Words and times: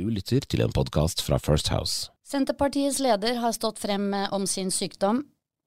Du 0.00 0.06
lytter 0.08 0.40
til 0.48 0.62
en 0.64 0.72
podkast 0.72 1.20
fra 1.20 1.36
First 1.36 1.68
House. 1.68 2.08
Senterpartiets 2.24 3.02
leder 3.04 3.36
har 3.42 3.52
stått 3.52 3.82
frem 3.82 4.14
om 4.32 4.46
sin 4.48 4.70
sykdom, 4.72 5.18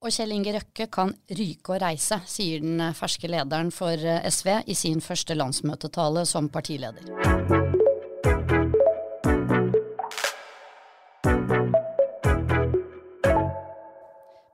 og 0.01 0.09
Kjell 0.15 0.33
Inge 0.33 0.55
Røkke 0.55 0.87
kan 0.89 1.13
ryke 1.29 1.75
og 1.75 1.83
reise, 1.83 2.17
sier 2.25 2.63
den 2.63 2.81
ferske 2.97 3.29
lederen 3.29 3.69
for 3.69 3.93
SV 4.33 4.49
i 4.65 4.79
sin 4.79 5.05
første 5.05 5.37
landsmøtetale 5.37 6.25
som 6.25 6.49
partileder. 6.49 7.82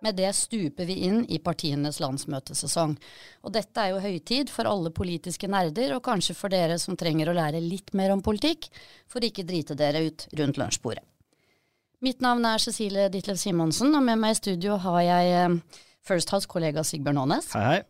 Med 0.02 0.16
det 0.16 0.30
stuper 0.36 0.88
vi 0.88 0.96
inn 1.10 1.26
i 1.28 1.42
partienes 1.44 2.00
landsmøtesesong. 2.00 2.96
Og 3.44 3.54
dette 3.56 3.84
er 3.84 3.92
jo 3.92 4.04
høytid 4.04 4.52
for 4.54 4.70
alle 4.70 4.94
politiske 4.96 5.50
nerder, 5.52 5.96
og 5.98 6.06
kanskje 6.06 6.38
for 6.38 6.54
dere 6.54 6.78
som 6.80 6.96
trenger 7.00 7.32
å 7.32 7.36
lære 7.36 7.60
litt 7.64 7.92
mer 7.98 8.14
om 8.16 8.24
politikk, 8.24 8.70
for 9.12 9.26
ikke 9.26 9.48
drite 9.48 9.76
dere 9.80 10.06
ut 10.08 10.28
rundt 10.40 10.62
lunsjbordet. 10.62 11.04
Mitt 12.00 12.24
navn 12.24 12.46
er 12.48 12.64
Cecilie 12.64 13.10
Ditlev 13.12 13.36
Simonsen, 13.42 13.92
og 13.92 14.06
med 14.08 14.22
meg 14.22 14.38
i 14.38 14.40
studio 14.40 14.78
har 14.80 15.02
jeg 15.04 15.36
eh, 15.36 15.84
First 16.08 16.32
House-kollega 16.32 16.86
Sigbjørn 16.88 17.20
Aanes. 17.26 17.52
Hei, 17.58 17.66
hei. 17.68 17.82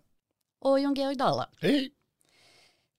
Og 0.66 0.82
Jon 0.82 0.98
Georg 0.98 1.20
Dale. 1.20 1.46
Hei. 1.62 1.92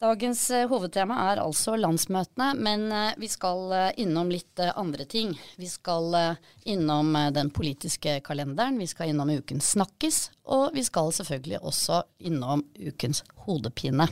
Dagens 0.00 0.46
eh, 0.50 0.64
hovedtema 0.64 1.16
er 1.28 1.42
altså 1.42 1.74
landsmøtene, 1.76 2.54
men 2.56 2.86
eh, 2.88 3.10
vi 3.20 3.28
skal 3.28 3.66
eh, 3.76 3.98
innom 4.00 4.30
litt 4.32 4.62
andre 4.64 5.04
ting. 5.04 5.34
Vi 5.60 5.68
skal 5.68 6.38
innom 6.64 7.12
den 7.36 7.50
politiske 7.52 8.14
kalenderen, 8.24 8.78
vi 8.80 8.88
skal 8.88 9.12
innom 9.12 9.28
ukens 9.34 9.74
snakkis, 9.74 10.22
og 10.48 10.70
vi 10.72 10.86
skal 10.88 11.12
selvfølgelig 11.12 11.60
også 11.60 12.00
innom 12.30 12.64
ukens 12.80 13.20
hodepine. 13.44 14.08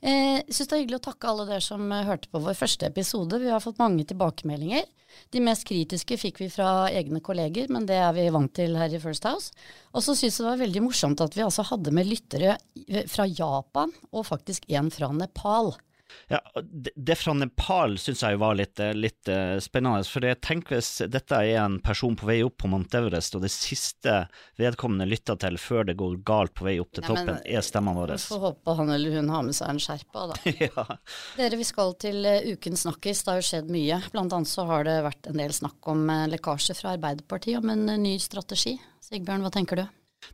Eh, 0.00 0.40
Jeg 0.40 0.54
syns 0.56 0.68
det 0.70 0.76
er 0.76 0.80
hyggelig 0.84 0.98
å 1.00 1.06
takke 1.10 1.28
alle 1.28 1.44
dere 1.48 1.64
som 1.64 1.82
eh, 1.92 2.06
hørte 2.08 2.30
på 2.32 2.40
vår 2.40 2.56
første 2.56 2.88
episode. 2.88 3.40
Vi 3.42 3.50
har 3.52 3.60
fått 3.60 3.80
mange 3.82 4.06
tilbakemeldinger. 4.08 4.86
De 5.34 5.42
mest 5.44 5.66
kritiske 5.68 6.16
fikk 6.20 6.40
vi 6.40 6.48
fra 6.52 6.88
egne 6.88 7.20
kolleger, 7.20 7.68
men 7.68 7.84
det 7.88 7.98
er 7.98 8.14
vi 8.16 8.28
vant 8.32 8.52
til 8.56 8.76
her 8.78 8.92
i 8.94 9.00
First 9.02 9.26
House. 9.28 9.50
Og 9.92 10.04
så 10.06 10.14
syns 10.14 10.38
jeg 10.38 10.44
det 10.46 10.50
var 10.52 10.62
veldig 10.62 10.82
morsomt 10.86 11.20
at 11.24 11.36
vi 11.36 11.44
altså 11.44 11.66
hadde 11.68 11.92
med 11.92 12.08
lyttere 12.08 12.56
fra 13.10 13.26
Japan, 13.26 13.92
og 14.14 14.28
faktisk 14.30 14.68
en 14.70 14.88
fra 14.94 15.10
Nepal. 15.12 15.74
Ja, 16.30 16.38
det, 16.62 17.16
fra 17.18 17.34
Nepal 17.34 17.96
syns 17.98 18.22
jeg 18.22 18.38
var 18.40 18.54
litt, 18.58 18.80
eh, 18.82 18.92
litt 18.94 19.28
eh, 19.30 19.56
spennende. 19.62 20.04
For 20.06 20.24
jeg 20.26 20.38
tenker 20.44 20.76
hvis 20.78 21.02
dette 21.10 21.38
er 21.38 21.58
en 21.64 21.78
person 21.84 22.16
på 22.18 22.28
vei 22.28 22.38
opp 22.46 22.58
på 22.62 22.70
Mount 22.70 22.94
Everest, 22.94 23.34
og 23.34 23.44
det 23.44 23.52
siste 23.54 24.24
vedkommende 24.60 25.08
lytter 25.10 25.38
til 25.42 25.58
før 25.60 25.88
det 25.90 25.96
går 26.00 26.20
galt 26.26 26.54
på 26.58 26.68
vei 26.68 26.76
opp 26.82 26.92
til 26.94 27.04
Nei, 27.06 27.12
men- 27.16 27.32
toppen, 27.34 27.40
er 27.50 27.66
stemmen 27.66 27.98
vår. 27.98 28.14
Vi 28.16 28.30
får 28.30 28.44
håpe 28.46 28.76
han 28.80 28.94
eller 28.96 29.18
hun 29.20 29.32
har 29.34 29.46
med 29.46 29.58
seg 29.58 29.74
en 29.74 29.82
skjerpa, 29.82 30.26
da. 30.32 30.40
ja. 30.66 30.86
Dere, 31.38 31.60
vi 31.60 31.68
skal 31.68 31.94
til 32.00 32.24
eh, 32.24 32.50
ukens 32.54 32.86
snakkis. 32.86 33.24
Det 33.24 33.34
har 33.34 33.42
jo 33.42 33.48
skjedd 33.50 33.70
mye. 33.74 34.02
Blant 34.14 34.36
annet 34.36 34.50
så 34.50 34.66
har 34.70 34.86
det 34.88 34.98
vært 35.06 35.30
en 35.30 35.40
del 35.42 35.54
snakk 35.56 35.90
om 35.90 36.06
lekkasje 36.30 36.78
fra 36.78 36.94
Arbeiderpartiet 36.96 37.62
om 37.62 37.74
en 37.74 37.86
ny 38.02 38.16
strategi. 38.22 38.76
Sigbjørn, 39.04 39.42
hva 39.44 39.50
tenker 39.54 39.82
du? 39.82 39.86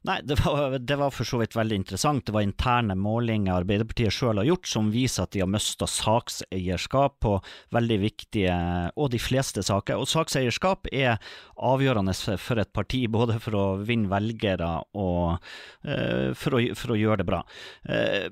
Nei, 0.06 0.20
det 0.26 0.38
var, 0.42 0.78
det 0.78 0.96
var 0.98 1.12
for 1.14 1.28
så 1.28 1.40
vidt 1.40 1.56
veldig 1.56 1.78
interessant. 1.80 2.24
Det 2.26 2.34
var 2.34 2.44
interne 2.44 2.96
målinger 2.98 3.60
Arbeiderpartiet 3.60 4.14
sjøl 4.14 4.40
har 4.40 4.48
gjort, 4.48 4.68
som 4.70 4.90
viser 4.94 5.26
at 5.26 5.34
de 5.34 5.42
har 5.42 5.50
mista 5.50 5.88
sakseierskap 5.90 7.18
på 7.24 7.36
veldig 7.74 7.98
viktige, 8.02 8.56
og 8.94 9.10
de 9.14 9.20
fleste 9.22 9.64
saker. 9.66 10.02
Og 10.02 10.10
sakseierskap 10.10 10.90
er 10.92 11.20
avgjørende 11.56 12.14
for 12.42 12.62
et 12.62 12.72
parti, 12.76 13.04
både 13.10 13.38
for 13.42 13.58
å 13.58 13.66
vinne 13.86 14.10
velgere 14.12 14.72
og 14.98 15.38
uh, 15.86 16.32
for, 16.36 16.58
å, 16.58 16.64
for 16.78 16.94
å 16.94 17.00
gjøre 17.00 17.22
det 17.22 17.28
bra. 17.28 17.42
Eh, 17.88 18.26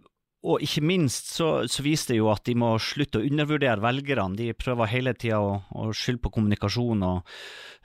og 0.45 0.65
ikke 0.65 0.83
minst 0.85 1.31
så, 1.33 1.49
så 1.71 1.85
viser 1.85 2.13
det 2.13 2.19
jo 2.19 2.29
at 2.33 2.45
de 2.45 2.55
må 2.61 2.75
slutte 2.83 3.21
å 3.21 3.25
undervurdere 3.25 3.81
velgerne. 3.81 4.37
De 4.37 4.51
prøver 4.57 4.91
hele 4.93 5.15
tida 5.17 5.41
å, 5.41 5.55
å 5.73 5.89
skylde 5.97 6.21
på 6.27 6.35
kommunikasjon 6.37 7.07
og 7.09 7.33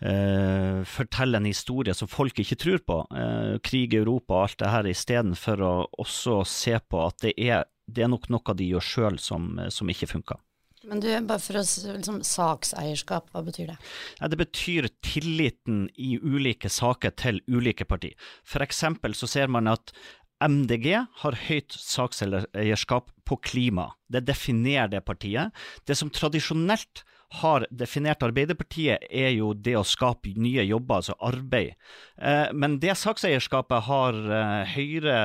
eh, 0.04 0.82
fortelle 0.90 1.40
en 1.40 1.48
historie 1.48 1.96
som 1.96 2.12
folk 2.12 2.44
ikke 2.44 2.60
tror 2.60 2.84
på. 2.84 3.00
Eh, 3.16 3.56
krig 3.64 3.96
i 3.96 4.02
Europa 4.02 4.36
og 4.36 4.44
alt 4.44 4.60
det 4.60 4.74
her, 4.76 4.92
istedenfor 4.92 5.64
å 5.64 5.74
også 6.04 6.42
se 6.48 6.76
på 6.84 7.06
at 7.06 7.24
det 7.24 7.34
er, 7.40 7.64
det 7.88 8.06
er 8.06 8.12
nok 8.12 8.28
noe 8.34 8.60
de 8.60 8.72
gjør 8.74 8.88
sjøl 8.92 9.24
som, 9.24 9.54
som 9.72 9.96
ikke 9.96 10.12
funker. 10.12 10.44
Men 10.88 11.02
du, 11.04 11.10
bare 11.28 11.42
for 11.44 11.60
å 11.60 11.62
liksom, 11.62 12.22
Sakseierskap, 12.24 13.28
hva 13.34 13.42
betyr 13.44 13.74
det? 13.74 13.76
Ja, 14.22 14.30
det 14.32 14.40
betyr 14.40 14.88
tilliten 15.04 15.90
i 16.00 16.14
ulike 16.24 16.72
saker 16.72 17.12
til 17.20 17.42
ulike 17.52 17.84
partier. 17.90 18.16
For 18.48 18.64
eksempel 18.64 19.16
så 19.18 19.28
ser 19.28 19.52
man 19.52 19.68
at 19.68 19.92
MDG 20.40 20.94
har 21.22 21.38
høyt 21.50 21.76
sakseierskap 21.76 23.12
på 23.28 23.38
klima. 23.44 23.92
Det 24.08 24.24
definerer 24.28 24.90
det 24.92 25.04
partiet. 25.06 25.52
Det 25.86 25.98
som 26.00 26.12
tradisjonelt 26.14 27.04
har 27.42 27.66
definert 27.70 28.24
Arbeiderpartiet, 28.26 29.04
er 29.12 29.30
jo 29.36 29.52
det 29.54 29.76
å 29.78 29.86
skape 29.86 30.32
nye 30.42 30.64
jobber, 30.66 31.02
altså 31.02 31.14
arbeid. 31.22 31.76
Eh, 32.18 32.50
Men 32.54 32.80
det 32.82 32.96
sakseierskapet 32.98 33.86
har 33.86 34.18
eh, 34.18 34.74
Høyre 34.74 35.20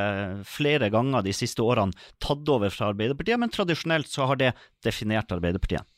flere 0.44 0.90
ganger 0.92 1.24
de 1.24 1.32
siste 1.32 1.64
årene 1.64 1.96
tatt 2.20 2.48
over 2.48 2.68
fra 2.74 2.90
Arbeiderpartiet, 2.92 3.40
men 3.40 3.52
tradisjonelt 3.54 4.10
så 4.10 4.28
har 4.28 4.36
det 4.36 4.52
definert 4.84 5.32
Arbeiderpartiet. 5.32 5.88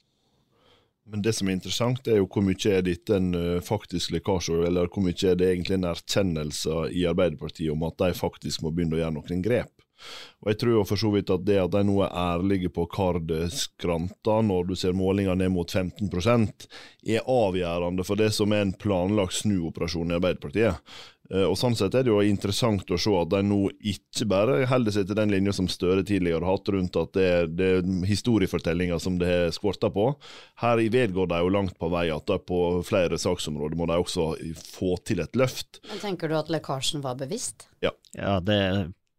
Men 1.07 1.23
det 1.23 1.37
som 1.37 1.49
er 1.49 1.55
interessant, 1.55 2.09
er 2.11 2.19
jo 2.19 2.27
hvor 2.27 2.43
mye 2.43 2.73
er 2.73 2.83
dette 2.83 3.15
en 3.15 3.31
ø, 3.39 3.61
faktisk 3.63 4.11
lekkasje, 4.17 4.59
eller 4.67 4.91
hvor 4.91 5.05
mye 5.07 5.15
er 5.31 5.39
det 5.39 5.53
egentlig 5.53 5.79
en 5.79 5.91
erkjennelse 5.93 6.87
i 6.91 7.07
Arbeiderpartiet 7.07 7.71
om 7.71 7.85
at 7.87 7.99
de 8.03 8.11
faktisk 8.19 8.65
må 8.65 8.73
begynne 8.75 8.99
å 8.99 9.05
gjøre 9.05 9.15
noen 9.21 9.45
grep. 9.45 9.71
Og 10.43 10.51
Jeg 10.51 10.59
tror 10.61 10.75
jo 10.75 10.83
for 10.85 11.01
så 11.01 11.11
vidt 11.15 11.31
at 11.33 11.45
det 11.47 11.57
at 11.63 11.73
de 11.73 11.83
nå 11.89 11.95
er 12.05 12.17
ærlige 12.21 12.69
på 12.75 12.85
kardskranta 12.93 14.41
når 14.45 14.69
du 14.69 14.75
ser 14.77 14.97
målinger 14.97 15.39
ned 15.39 15.55
mot 15.55 15.71
15% 15.73 16.67
er 17.07 17.25
avgjørende 17.25 18.05
for 18.05 18.21
det 18.21 18.29
som 18.37 18.53
er 18.53 18.67
en 18.67 18.75
planlagt 18.77 19.39
snuoperasjon 19.41 20.13
i 20.13 20.19
Arbeiderpartiet. 20.19 20.83
Eh, 21.31 21.45
Og 21.47 21.57
Sånn 21.59 21.75
sett 21.79 21.95
er 21.95 22.05
det 22.07 22.13
jo 22.13 22.21
interessant 22.23 22.91
å 22.93 22.99
se 23.01 23.13
at 23.21 23.31
de 23.33 23.41
nå 23.47 23.59
ikke 23.81 24.27
bare 24.31 24.59
holder 24.71 24.95
seg 24.95 25.07
til 25.09 25.19
den 25.19 25.33
linja 25.35 25.55
som 25.57 25.69
Støre 25.71 26.05
tidligere 26.07 26.45
har 26.45 26.57
hatt 26.59 26.69
rundt 26.75 26.99
at 27.01 27.13
det 27.17 27.27
er, 27.27 27.47
det 27.51 27.71
er 27.79 27.89
historiefortellinga 28.11 28.99
som 29.03 29.19
det 29.21 29.31
har 29.31 29.55
skorta 29.57 29.91
på. 29.93 30.11
Her 30.63 30.83
vedgår 30.93 31.31
de 31.33 31.41
jo 31.43 31.55
langt 31.55 31.79
på 31.81 31.91
vei 31.93 32.07
at 32.15 32.27
de 32.31 32.39
på 32.47 32.61
flere 32.87 33.19
saksområder 33.19 33.79
må 33.79 33.89
de 33.91 33.99
også 33.99 34.29
få 34.77 34.97
til 35.07 35.25
et 35.25 35.35
løft. 35.39 35.81
Men 35.91 36.03
Tenker 36.05 36.31
du 36.31 36.39
at 36.39 36.53
lekkasjen 36.53 37.03
var 37.05 37.19
bevisst? 37.19 37.69
Ja. 37.85 37.91
Ja, 38.17 38.39
det 38.41 38.61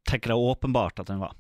tenker 0.08 0.32
jeg 0.34 0.50
åpenbart 0.54 1.04
at 1.04 1.12
den 1.12 1.20
var. 1.20 1.36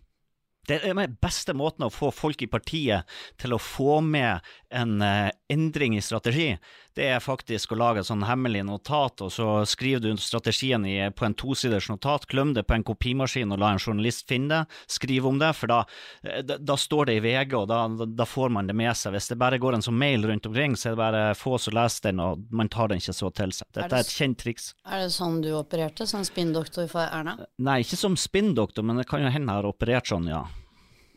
Det 0.67 0.81
er 0.83 0.91
den 0.91 1.13
beste 1.23 1.53
måten 1.56 1.85
å 1.85 1.94
få 1.94 2.09
folk 2.11 2.41
i 2.44 2.50
partiet 2.51 3.07
til 3.39 3.53
å 3.56 3.59
få 3.61 4.01
med 4.03 4.44
en 4.75 4.97
eh, 5.00 5.29
endring 5.49 5.97
i 5.97 6.01
strategi, 6.01 6.57
det 6.97 7.05
er 7.13 7.21
faktisk 7.23 7.71
å 7.71 7.77
lage 7.77 8.01
et 8.01 8.07
sånn 8.09 8.25
hemmelig 8.27 8.63
notat, 8.67 9.21
og 9.21 9.31
så 9.31 9.47
skriver 9.69 10.01
du 10.03 10.21
strategien 10.21 10.85
i, 10.87 10.97
på 11.13 11.27
en 11.27 11.35
tosiders 11.37 11.89
notat, 11.91 12.25
glem 12.31 12.53
det 12.57 12.65
på 12.67 12.75
en 12.75 12.85
kopimaskin 12.87 13.53
og 13.53 13.61
la 13.61 13.71
en 13.73 13.81
journalist 13.81 14.27
finne 14.27 14.49
det, 14.63 14.79
skriv 14.91 15.27
om 15.29 15.39
det, 15.39 15.53
for 15.57 15.71
da, 15.71 15.79
eh, 16.23 16.41
da, 16.47 16.57
da 16.57 16.77
står 16.79 17.09
det 17.09 17.17
i 17.19 17.23
VG, 17.23 17.55
og 17.61 17.69
da, 17.71 17.81
da 18.07 18.27
får 18.27 18.53
man 18.57 18.67
det 18.69 18.75
med 18.77 18.91
seg. 18.97 19.15
Hvis 19.15 19.31
det 19.31 19.39
bare 19.39 19.61
går 19.61 19.77
en 19.77 19.85
sånn 19.85 19.99
mail 19.99 20.25
rundt 20.27 20.49
omkring, 20.49 20.75
så 20.75 20.91
er 20.91 20.97
det 20.97 21.03
bare 21.03 21.23
få 21.37 21.57
som 21.61 21.77
leser 21.77 22.09
den, 22.09 22.23
og 22.23 22.45
man 22.51 22.71
tar 22.73 22.91
den 22.91 23.03
ikke 23.03 23.15
så 23.15 23.31
til 23.31 23.55
seg. 23.55 23.69
Er 23.71 23.81
Dette 23.81 23.89
det 23.93 24.01
er 24.01 24.07
et 24.07 24.15
kjent 24.19 24.41
triks. 24.43 24.71
Er 24.87 25.05
det 25.05 25.11
sånn 25.15 25.41
du 25.45 25.51
opererte, 25.57 26.07
som 26.09 26.25
spinndoktor 26.27 26.89
for 26.91 27.07
Erna? 27.07 27.37
Nei, 27.63 27.81
ikke 27.85 27.99
som 27.99 28.17
spinndoktor, 28.19 28.85
men 28.87 28.99
det 28.99 29.07
kan 29.09 29.23
jo 29.23 29.31
hende 29.31 29.53
jeg 29.53 29.63
har 29.63 29.69
operert 29.69 30.09
sånn, 30.09 30.27
ja. 30.31 30.43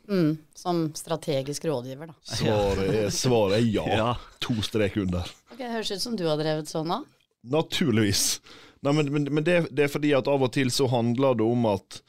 Mm, 0.09 0.38
som 0.56 0.83
strategisk 0.94 1.65
rådgiver, 1.65 2.11
da. 2.11 2.16
Svaret 2.22 2.88
er, 2.88 3.11
svaret 3.15 3.59
er 3.61 3.69
ja. 3.69 3.87
Ja. 4.00 4.11
To 4.41 4.56
strek 4.65 4.97
under. 5.03 5.28
Ok, 5.53 5.61
Høres 5.61 5.93
ut 5.93 6.03
som 6.03 6.16
du 6.19 6.27
har 6.27 6.41
drevet 6.41 6.71
sånn 6.71 6.91
da. 6.91 7.03
Naturligvis. 7.50 8.41
Nei, 8.84 8.94
men 8.97 9.12
men, 9.12 9.28
men 9.31 9.44
det, 9.44 9.62
det 9.71 9.87
er 9.87 9.93
fordi 9.93 10.15
at 10.16 10.28
av 10.28 10.43
og 10.47 10.53
til 10.56 10.72
så 10.72 10.89
handler 10.91 11.37
det 11.39 11.47
om 11.47 11.69
at 11.69 12.00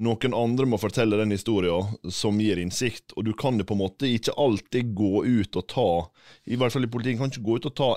noen 0.00 0.34
andre 0.34 0.66
må 0.66 0.78
fortelle 0.80 1.18
den 1.20 1.34
historien 1.34 1.98
som 2.10 2.38
gir 2.40 2.60
innsikt, 2.62 3.12
og 3.16 3.26
du 3.26 3.34
kan 3.36 3.58
jo 3.60 3.66
på 3.68 3.76
en 3.76 3.82
måte 3.82 4.08
ikke 4.08 4.34
alltid 4.40 4.94
gå 4.96 5.24
ut 5.26 5.58
og 5.60 5.66
ta 5.68 5.90
I 6.48 6.56
hvert 6.56 6.72
fall 6.72 6.86
i 6.86 6.90
politikken 6.90 7.20
kan 7.20 7.32
du 7.32 7.36
ikke 7.36 7.48
gå 7.50 7.58
ut 7.60 7.68
og 7.68 7.76
ta 7.76 7.90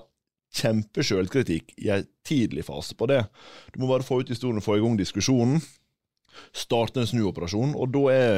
kjempesjølkritikk 0.56 1.74
i 1.84 1.90
en 1.96 2.06
tidlig 2.28 2.66
fase 2.68 2.96
på 2.96 3.08
det. 3.12 3.26
Du 3.74 3.82
må 3.82 3.90
bare 3.90 4.06
få 4.08 4.22
ut 4.22 4.32
historien, 4.32 4.64
få 4.64 4.78
i 4.78 4.84
gang 4.84 4.96
diskusjonen, 5.00 5.64
starte 6.56 7.02
en 7.02 7.10
snuoperasjon, 7.10 7.76
og 7.76 7.92
da 7.96 8.04
er 8.14 8.38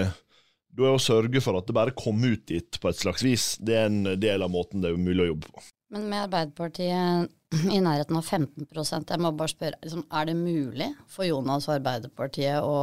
da 0.78 0.86
er 0.86 0.98
å 0.98 1.02
sørge 1.02 1.42
for 1.44 1.58
at 1.58 1.68
det 1.68 1.76
bare 1.76 1.96
kommer 1.98 2.36
ut 2.36 2.46
dit 2.50 2.80
på 2.82 2.92
et 2.92 3.00
slags 3.00 3.26
vis, 3.26 3.48
det 3.60 3.76
er 3.78 3.90
en 3.90 4.14
del 4.22 4.46
av 4.46 4.54
måten 4.54 4.84
det 4.84 4.92
er 4.92 5.02
mulig 5.02 5.26
å 5.26 5.32
jobbe 5.32 5.52
på. 5.56 5.66
Men 5.96 6.10
med 6.12 6.26
Arbeiderpartiet 6.26 7.34
i 7.72 7.80
nærheten 7.80 8.20
av 8.20 8.28
15% 8.28 9.14
jeg 9.14 9.24
må 9.24 9.32
bare 9.40 9.54
spørre, 9.54 9.80
liksom, 9.84 10.04
er 10.12 10.30
det 10.30 10.36
mulig 10.38 10.92
for 11.12 11.28
Jonas 11.28 11.70
og 11.70 11.78
Arbeiderpartiet 11.78 12.60
å 12.62 12.78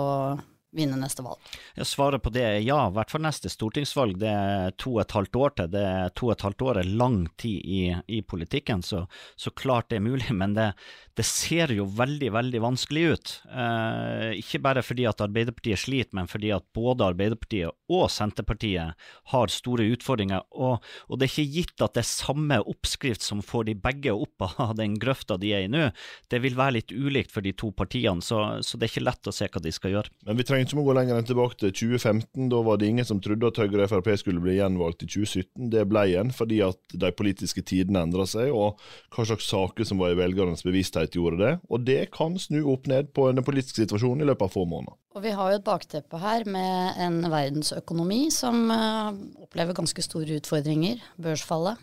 vinne 0.74 0.98
neste 0.98 1.22
valg? 1.24 1.38
Jeg 1.76 1.86
svarer 1.88 2.20
på 2.22 2.32
det 2.34 2.44
er 2.44 2.56
ja, 2.64 2.78
i 2.88 2.94
hvert 2.96 3.12
fall 3.12 3.24
neste 3.24 3.50
stortingsvalg. 3.52 4.16
Det 4.20 4.30
er 4.30 4.74
to 4.80 4.96
og 4.96 5.04
et 5.04 5.14
halvt 5.16 5.38
år 5.38 5.54
til. 5.58 5.70
Det 5.74 5.84
er 5.86 6.14
to 6.18 6.28
og 6.28 6.34
et 6.34 6.46
halvt 6.48 6.64
år 6.66 6.80
er 6.80 6.90
lang 7.02 7.20
tid 7.40 7.60
i, 7.62 7.82
i 8.18 8.20
politikken, 8.26 8.82
så, 8.82 9.04
så, 9.36 9.52
klart 9.54 9.90
det 9.92 10.00
er 10.00 10.06
mulig. 10.08 10.30
Men 10.40 10.56
det, 10.56 10.70
det 11.14 11.24
ser 11.26 11.70
jo 11.74 11.84
veldig, 11.94 12.30
veldig 12.34 12.60
vanskelig 12.64 13.02
ut. 13.14 13.32
Eh, 13.46 14.32
ikke 14.40 14.58
bare 14.64 14.82
fordi 14.82 15.04
at 15.06 15.22
Arbeiderpartiet 15.22 15.78
sliter, 15.84 16.10
men 16.18 16.26
fordi 16.30 16.50
at 16.54 16.66
både 16.74 17.06
Arbeiderpartiet 17.06 17.70
og 17.94 18.08
Senterpartiet 18.10 18.98
har 19.30 19.52
store 19.52 19.86
utfordringer. 19.94 20.42
Og, 20.58 20.82
og 20.82 21.20
det 21.20 21.28
er 21.28 21.32
ikke 21.32 21.54
gitt 21.60 21.84
at 21.86 21.94
det 21.94 22.02
er 22.02 22.08
samme 22.10 22.58
oppskrift 22.60 23.22
som 23.22 23.44
får 23.46 23.68
de 23.68 23.76
begge 23.78 24.14
opp 24.14 24.46
av 24.48 24.74
den 24.78 24.96
grøfta 24.98 25.38
de 25.38 25.52
er 25.54 25.68
i 25.68 25.70
nå. 25.70 25.86
Det 26.30 26.40
vil 26.42 26.58
være 26.58 26.80
litt 26.80 26.94
ulikt 26.94 27.30
for 27.34 27.46
de 27.46 27.54
to 27.54 27.70
partiene, 27.76 28.24
så, 28.24 28.42
så 28.66 28.78
det 28.78 28.88
er 28.88 28.94
ikke 28.96 29.06
lett 29.06 29.30
å 29.30 29.34
se 29.34 29.46
hva 29.46 29.62
de 29.62 29.74
skal 29.74 29.94
gjøre. 29.94 30.12
Men 30.26 30.40
vi 30.40 30.48
trenger 30.48 30.66
ikke 30.66 30.82
å 30.82 30.86
gå 30.88 30.98
lenger 30.98 31.20
enn 31.20 31.30
tilbake 31.30 31.60
til 31.62 31.74
2015. 31.94 32.50
Da 32.50 32.64
var 32.66 32.82
det 32.82 32.90
ingen 32.90 33.06
som 33.06 33.22
trodde 33.22 33.52
at 33.52 33.62
Høyre 33.62 33.86
og 33.86 33.92
Frp 33.92 34.10
skulle 34.18 34.42
bli 34.42 34.58
gjenvalgt 34.58 35.06
i 35.06 35.10
2017. 35.14 35.70
Det 35.70 35.86
ble 35.90 36.06
en 36.18 36.34
fordi 36.34 36.58
at 36.66 36.98
de 37.04 37.14
politiske 37.14 37.62
tidene 37.62 38.02
endra 38.02 38.26
seg, 38.26 38.50
og 38.50 38.82
hva 39.14 39.28
slags 39.28 39.46
saker 39.46 39.86
som 39.86 40.02
var 40.02 40.14
i 40.14 40.18
velgernes 40.18 40.66
bevissthet, 40.66 41.03
gjorde 41.12 41.40
det. 41.42 41.52
Og 41.68 41.84
det 41.84 42.00
kan 42.14 42.38
snu 42.40 42.62
opp 42.72 42.88
ned 42.88 43.12
på 43.12 43.28
den 43.32 43.44
politiske 43.44 43.82
situasjonen 43.84 44.24
i 44.24 44.28
løpet 44.30 44.48
av 44.48 44.54
få 44.56 44.64
måneder. 44.64 44.96
Og 45.14 45.22
vi 45.22 45.30
har 45.30 45.52
jo 45.52 45.60
et 45.60 45.66
bakteppe 45.66 46.18
her 46.18 46.42
med 46.50 46.96
en 46.98 47.20
verdensøkonomi 47.30 48.32
som 48.34 48.64
uh, 48.66 49.14
opplever 49.44 49.76
ganske 49.76 50.02
store 50.02 50.40
utfordringer. 50.40 51.04
Børsfallet. 51.22 51.78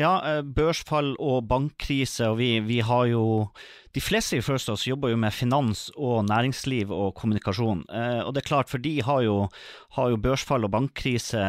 Ja, 0.00 0.14
uh, 0.24 0.40
børsfall 0.40 1.12
og 1.20 1.44
bankkrise. 1.50 2.30
Og 2.30 2.38
vi, 2.40 2.54
vi, 2.64 2.80
har 2.80 3.04
jo 3.12 3.50
De 3.92 4.00
fleste 4.00 4.38
i 4.38 4.40
First 4.40 4.72
House 4.72 4.88
jobber 4.88 5.12
jo 5.12 5.20
med 5.20 5.34
finans 5.34 5.90
og 5.92 6.24
næringsliv 6.30 6.88
og 6.88 7.12
kommunikasjon. 7.20 7.84
Uh, 7.92 8.24
og 8.24 8.32
det 8.32 8.46
er 8.46 8.48
klart, 8.48 8.72
for 8.72 8.80
de 8.80 8.96
har 9.04 9.26
jo, 9.28 9.36
har 10.00 10.08
jo 10.14 10.24
børsfall 10.24 10.64
og 10.64 10.72
bankkrise 10.72 11.44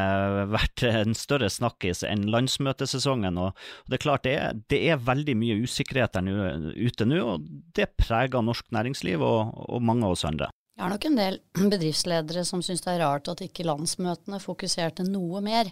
vært 0.51 0.83
en 0.91 1.15
større 1.15 1.47
snakkis 1.47 2.03
enn 2.11 2.27
landsmøtesesongen. 2.27 3.39
Og 3.39 3.55
det 3.87 4.01
er 4.01 4.07
klart, 4.09 4.27
det 4.27 4.35
er, 4.35 4.63
det 4.67 4.83
er 4.83 5.05
veldig 5.07 5.39
mye 5.39 5.61
usikkerhet 5.63 6.19
der 6.19 6.73
ute 6.75 7.07
nå, 7.07 7.23
og 7.23 7.51
det 7.77 7.93
preger 7.95 8.43
norsk 8.43 8.67
næringsliv 8.75 9.23
og, 9.23 9.55
og 9.71 9.79
mange 9.79 10.09
av 10.09 10.19
oss 10.19 10.27
andre. 10.27 10.51
Det 10.81 10.87
er 10.87 10.93
nok 10.95 11.03
en 11.05 11.17
del 11.19 11.35
bedriftsledere 11.75 12.41
som 12.41 12.63
syns 12.65 12.81
det 12.81 12.95
er 12.95 13.03
rart 13.03 13.27
at 13.29 13.43
ikke 13.45 13.67
landsmøtene 13.69 14.39
fokuserte 14.41 15.05
noe 15.05 15.37
mer 15.45 15.67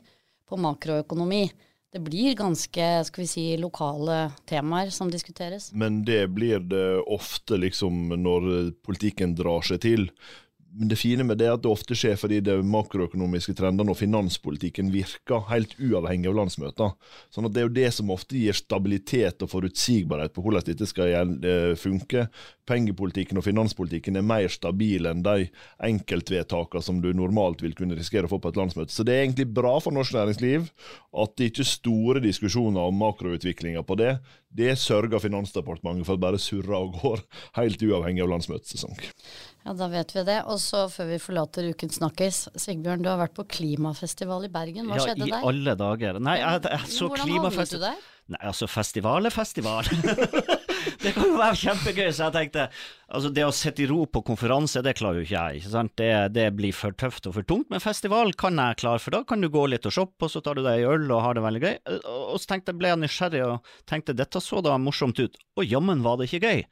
på 0.45 0.59
makroøkonomi. 0.61 1.47
Det 1.89 2.01
blir 2.05 2.35
ganske 2.37 2.89
skal 3.07 3.23
vi 3.23 3.25
si, 3.31 3.45
lokale 3.57 4.19
temaer 4.45 4.91
som 4.93 5.09
diskuteres. 5.09 5.71
Men 5.73 6.03
det 6.05 6.27
blir 6.35 6.61
det 6.61 6.99
ofte 7.09 7.57
liksom 7.57 8.13
når 8.21 8.45
politikken 8.85 9.33
drar 9.33 9.65
seg 9.65 9.81
til. 9.87 10.05
Men 10.71 10.91
det 10.91 10.99
fine 11.01 11.25
med 11.25 11.39
det 11.39 11.47
er 11.47 11.55
at 11.55 11.63
det 11.63 11.71
ofte 11.71 11.95
skjer 11.97 12.17
fordi 12.19 12.39
de 12.45 12.59
makroøkonomiske 12.61 13.55
trendene 13.57 13.89
og 13.89 13.97
finanspolitikken 13.97 14.91
virker 14.93 15.47
helt 15.49 15.73
uavhengig 15.81 16.29
av 16.29 16.37
landsmøter. 16.37 16.93
Sånn 17.33 17.47
at 17.47 17.55
Det 17.55 17.61
er 17.61 17.67
jo 17.67 17.77
det 17.79 17.89
som 17.95 18.11
ofte 18.13 18.37
gir 18.37 18.57
stabilitet 18.57 19.41
og 19.45 19.49
forutsigbarhet 19.49 20.35
på 20.35 20.43
hvordan 20.45 20.67
dette 20.67 20.85
skal 20.89 21.33
eh, 21.41 21.73
funke. 21.79 22.27
Pengepolitikken 22.69 23.41
og 23.41 23.47
finanspolitikken 23.47 24.19
er 24.19 24.27
mer 24.29 24.49
stabile 24.53 25.09
enn 25.09 25.25
de 25.25 25.49
enkeltvedtakene 25.89 26.85
som 26.85 27.01
du 27.01 27.09
normalt 27.17 27.63
vil 27.65 27.73
kunne 27.77 27.97
risikere 27.97 28.29
å 28.29 28.33
få 28.35 28.41
på 28.43 28.53
et 28.53 28.61
landsmøte. 28.61 28.93
Så 28.93 29.07
det 29.07 29.15
er 29.15 29.25
egentlig 29.25 29.49
bra 29.49 29.73
for 29.81 29.95
norsk 29.95 30.13
næringsliv 30.19 30.69
at 31.23 31.33
det 31.39 31.49
ikke 31.49 31.65
er 31.65 31.73
store 31.73 32.21
diskusjoner 32.21 32.85
om 32.85 33.01
makroutviklinga 33.01 33.81
på 33.87 33.97
det. 33.97 34.19
Det 34.49 34.71
sørger 34.81 35.21
Finansdepartementet 35.21 36.07
for 36.07 36.17
at 36.17 36.23
bare 36.23 36.39
surrer 36.41 36.73
og 36.73 36.95
går, 36.97 37.21
helt 37.59 37.83
uavhengig 37.85 38.23
av 38.25 38.31
landsmøtesesong. 38.31 38.95
Ja, 39.67 39.75
da 39.77 39.89
vet 39.91 40.13
vi 40.15 40.23
det. 40.25 40.39
Og 40.49 40.57
så 40.63 40.87
før 40.89 41.11
vi 41.11 41.19
forlater 41.21 41.67
Uken 41.69 41.93
snakkis, 41.93 42.47
Sigbjørn, 42.57 43.03
du 43.05 43.11
har 43.11 43.19
vært 43.21 43.35
på 43.37 43.45
klimafestival 43.45 44.47
i 44.47 44.53
Bergen. 44.53 44.89
Hva 44.89 44.97
ja, 44.97 45.05
skjedde 45.05 45.27
der? 45.27 45.35
Ja, 45.35 45.43
i 45.43 45.51
alle 45.51 45.75
dager. 45.77 46.21
Nei, 46.23 46.39
jeg, 46.41 46.63
jeg 46.65 46.95
så 46.95 47.11
Hvordan 47.11 47.35
havnet 47.35 47.75
du 47.75 47.83
der? 47.83 48.07
Nei, 48.29 48.41
altså, 48.45 48.69
festival 48.69 49.29
er 49.29 49.33
festival. 49.33 49.89
Det 51.03 51.13
kan 51.15 51.27
jo 51.27 51.37
være 51.39 51.57
kjempegøy, 51.59 52.07
så 52.11 52.27
jeg 52.27 52.35
tenkte 52.35 52.69
altså 53.09 53.31
det 53.33 53.45
å 53.47 53.53
sitte 53.55 53.81
i 53.81 53.87
ro 53.89 54.03
på 54.05 54.21
konferanse, 54.27 54.83
det 54.85 54.93
klarer 54.99 55.21
jo 55.21 55.25
ikke 55.25 55.35
jeg. 55.35 55.61
ikke 55.61 55.71
sant? 55.73 55.93
Det, 55.97 56.09
det, 56.35 56.45
blir 56.57 56.75
for 56.75 56.93
tøft 56.93 57.25
og 57.29 57.35
for 57.39 57.47
tungt. 57.49 57.69
Men 57.73 57.81
festival 57.81 58.33
kan 58.37 58.59
jeg 58.61 58.79
klare, 58.83 59.01
for 59.01 59.15
da 59.15 59.23
kan 59.27 59.41
du 59.41 59.49
gå 59.49 59.65
litt 59.71 59.87
og 59.89 59.95
shoppe, 59.95 60.27
og 60.27 60.33
så 60.33 60.43
tar 60.45 60.59
du 60.59 60.63
deg 60.65 60.83
en 60.83 60.93
øl 60.93 61.13
og 61.15 61.23
har 61.25 61.37
det 61.37 61.45
veldig 61.45 61.61
gøy. 61.63 61.75
Og 62.13 62.37
så 62.37 62.53
tenkte, 62.53 62.75
ble 62.77 62.91
jeg 62.91 63.01
nysgjerrig 63.03 63.45
og 63.47 63.71
tenkte 63.89 64.17
dette 64.17 64.41
så 64.43 64.61
da 64.65 64.77
morsomt 64.81 65.21
ut, 65.21 65.39
og 65.57 65.65
jammen 65.65 66.03
var 66.05 66.19
det 66.19 66.29
ikke 66.29 66.43
gøy. 66.45 66.65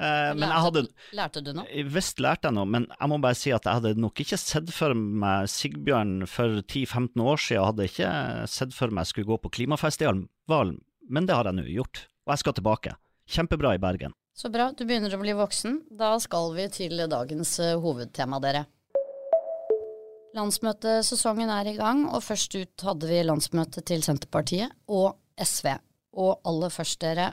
Eh, 0.00 0.30
men 0.38 0.46
jeg 0.46 0.64
hadde 0.66 0.84
Lærte 1.18 1.42
du 1.44 1.50
noe? 1.56 1.86
Visst 1.90 2.22
lærte 2.22 2.48
jeg 2.48 2.56
noe, 2.56 2.68
men 2.70 2.86
jeg 2.94 3.10
må 3.10 3.18
bare 3.22 3.38
si 3.38 3.50
at 3.52 3.66
jeg 3.66 3.80
hadde 3.80 4.00
nok 4.00 4.22
ikke 4.22 4.38
sett 4.40 4.70
for 4.72 4.94
meg 4.94 5.50
Sigbjørn 5.50 6.28
for 6.30 6.60
10-15 6.62 7.24
år 7.24 7.42
siden, 7.42 7.56
jeg 7.58 7.66
hadde 7.66 7.88
ikke 7.90 8.12
sett 8.52 8.76
for 8.76 8.94
meg 8.94 9.08
jeg 9.08 9.14
skulle 9.14 9.32
gå 9.32 9.40
på 9.42 9.52
klimafestival 9.58 10.22
men 11.10 11.26
det 11.26 11.36
har 11.36 11.48
jeg 11.48 11.58
nå 11.58 11.66
gjort, 11.70 12.04
og 12.26 12.34
jeg 12.34 12.42
skal 12.44 12.56
tilbake. 12.58 12.94
Kjempebra 13.30 13.74
i 13.76 13.78
Bergen. 13.82 14.14
Så 14.34 14.50
bra, 14.50 14.70
du 14.74 14.84
begynner 14.88 15.14
å 15.14 15.20
bli 15.20 15.34
voksen. 15.38 15.82
Da 15.94 16.14
skal 16.22 16.54
vi 16.56 16.66
til 16.74 17.02
dagens 17.10 17.56
uh, 17.62 17.76
hovedtema, 17.82 18.40
dere. 18.42 18.64
Landsmøtesesongen 20.34 21.50
er 21.50 21.72
i 21.72 21.76
gang, 21.78 22.04
og 22.10 22.22
først 22.22 22.54
ut 22.54 22.86
hadde 22.86 23.10
vi 23.10 23.22
landsmøte 23.26 23.82
til 23.86 24.02
Senterpartiet 24.06 24.74
og 24.90 25.18
SV. 25.38 25.72
Og 26.22 26.38
aller 26.46 26.74
først, 26.74 27.00
dere, 27.02 27.32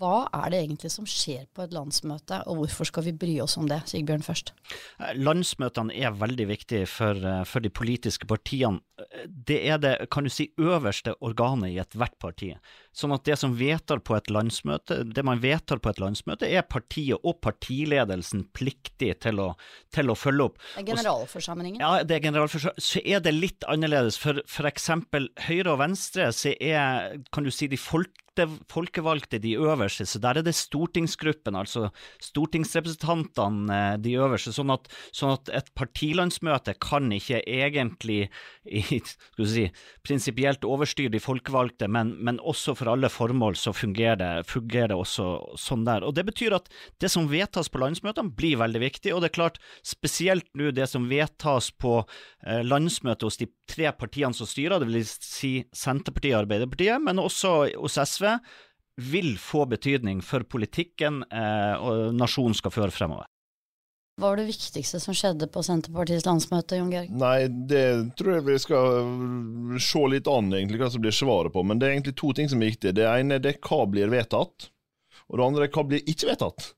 hva 0.00 0.24
er 0.34 0.50
det 0.50 0.60
egentlig 0.64 0.90
som 0.90 1.06
skjer 1.06 1.44
på 1.54 1.62
et 1.64 1.74
landsmøte, 1.74 2.40
og 2.50 2.58
hvorfor 2.58 2.88
skal 2.88 3.06
vi 3.06 3.14
bry 3.14 3.36
oss 3.44 3.54
om 3.60 3.68
det? 3.70 3.78
Sigbjørn 3.90 4.24
først. 4.26 4.50
Eh, 4.98 5.12
landsmøtene 5.20 5.94
er 5.94 6.16
veldig 6.18 6.46
viktige 6.50 6.88
for, 6.90 7.14
eh, 7.14 7.44
for, 7.46 7.62
de 7.62 7.70
politiske 7.70 8.26
partiene. 8.26 8.82
Det 9.26 9.60
er 9.68 9.80
det 9.82 9.94
kan 10.12 10.26
du 10.26 10.32
si, 10.32 10.48
øverste 10.60 11.14
organet 11.24 11.72
i 11.72 11.78
ethvert 11.82 12.16
parti. 12.22 12.52
Sånn 12.94 13.14
at 13.16 13.24
det 13.26 13.36
som 13.40 13.56
vedtar 13.58 14.02
på 14.06 14.16
et 14.16 14.30
landsmøte, 14.32 15.00
det 15.10 15.24
man 15.26 15.42
vedtar 15.42 15.80
på 15.82 15.90
et 15.90 16.02
landsmøte, 16.02 16.46
er 16.46 16.66
partiet 16.68 17.22
og 17.22 17.40
partiledelsen 17.44 18.46
pliktig 18.54 19.12
til 19.24 19.42
å, 19.42 19.48
til 19.94 20.12
å 20.12 20.18
følge 20.18 20.50
opp. 20.50 20.60
Det 20.74 20.84
er 20.84 20.90
generalforsamlingen? 20.92 21.82
Ja, 21.82 22.04
det 22.06 22.18
er 22.18 22.26
generalforsamlingen. 22.28 22.88
Så 22.90 23.02
er 23.02 23.24
det 23.24 23.34
litt 23.34 23.66
annerledes. 23.70 24.20
For 24.20 24.42
f.eks. 24.44 24.90
Høyre 25.48 25.74
og 25.74 25.80
Venstre 25.82 26.30
så 26.34 26.54
er, 26.60 27.18
kan 27.34 27.46
du 27.46 27.52
si, 27.54 27.70
de 27.70 27.80
folk 27.80 28.12
folkevalgte 28.70 29.38
de 29.38 29.54
øverste, 29.54 30.06
så 30.06 30.18
der 30.18 30.38
er 30.38 30.42
det 30.42 30.54
stortingsgruppen, 30.54 31.54
altså 31.54 31.90
stortingsrepresentantene 32.22 33.96
de 34.02 34.16
øverste. 34.18 34.52
Sånn 34.54 34.72
at, 34.74 34.88
sånn 35.14 35.36
at 35.36 35.50
et 35.54 35.70
partilandsmøte 35.78 36.74
kan 36.82 37.12
ikke 37.14 37.42
egentlig 37.46 38.28
skal 39.14 39.48
si, 39.50 39.64
prinsipielt 40.06 40.64
overstyr 40.66 41.10
de 41.12 41.20
folkevalgte, 41.22 41.88
men, 41.90 42.14
men, 42.24 42.40
også 42.44 42.74
for 42.78 42.92
alle 42.92 43.10
formål 43.12 43.56
så 43.58 43.74
fungerer 43.76 44.18
det, 44.20 44.30
fungerer 44.50 44.92
det 44.92 44.98
også 44.98 45.28
sånn 45.60 45.86
der. 45.86 46.06
Og 46.06 46.14
Det 46.16 46.26
betyr 46.28 46.56
at 46.58 46.68
det 47.02 47.10
som 47.12 47.28
vedtas 47.30 47.70
på 47.72 47.82
landsmøtene 47.82 48.34
blir 48.36 48.60
veldig 48.60 48.82
viktig, 48.84 49.14
og 49.14 49.22
det 49.22 49.32
er 49.32 49.38
klart 49.38 49.60
spesielt 49.86 50.48
nå 50.58 50.72
det 50.74 50.88
som 50.90 51.08
vedtas 51.10 51.70
på 51.80 52.00
eh, 52.02 52.62
landsmøtet 52.66 53.26
hos 53.28 53.40
de 53.40 53.50
tre 53.70 53.90
partiene 53.96 54.36
som 54.36 54.48
styrer, 54.48 54.84
vil 54.84 55.02
si 55.06 55.56
Senterpartiet 55.74 56.36
og 56.36 56.44
Arbeiderpartiet, 56.44 57.02
men 57.02 57.22
også 57.22 57.56
hos 57.74 57.98
SV 57.98 58.30
vil 59.10 59.34
få 59.42 59.64
betydning 59.66 60.20
for 60.22 60.46
politikken 60.46 61.24
eh, 61.26 61.74
og 61.82 62.14
nasjonen 62.14 62.54
skal 62.54 62.74
føre 62.74 62.94
fremover. 62.94 63.26
Hva 64.14 64.28
var 64.30 64.38
det 64.38 64.46
viktigste 64.46 65.00
som 65.02 65.14
skjedde 65.16 65.48
på 65.50 65.62
Senterpartiets 65.66 66.22
landsmøte, 66.28 66.76
Jon 66.78 66.92
Georg? 66.92 67.10
Nei, 67.18 67.48
det 67.50 67.86
tror 68.14 68.36
jeg 68.36 68.44
vi 68.46 68.58
skal 68.62 69.08
se 69.82 70.02
litt 70.12 70.30
an, 70.30 70.52
egentlig, 70.54 70.78
hva 70.78 70.90
som 70.94 71.02
blir 71.02 71.16
svaret 71.16 71.54
på. 71.54 71.64
Men 71.66 71.80
det 71.80 71.88
er 71.88 71.96
egentlig 71.96 72.14
to 72.20 72.30
ting 72.38 72.50
som 72.50 72.62
er 72.62 72.70
viktige. 72.70 72.94
Det 72.94 73.08
ene 73.10 73.40
er 73.40 73.58
hva 73.58 73.80
blir 73.90 74.12
vedtatt, 74.12 74.68
og 75.26 75.40
det 75.40 75.48
andre 75.48 75.66
er 75.66 75.74
hva 75.74 75.86
blir 75.90 76.06
ikke 76.06 76.30
vedtatt. 76.30 76.68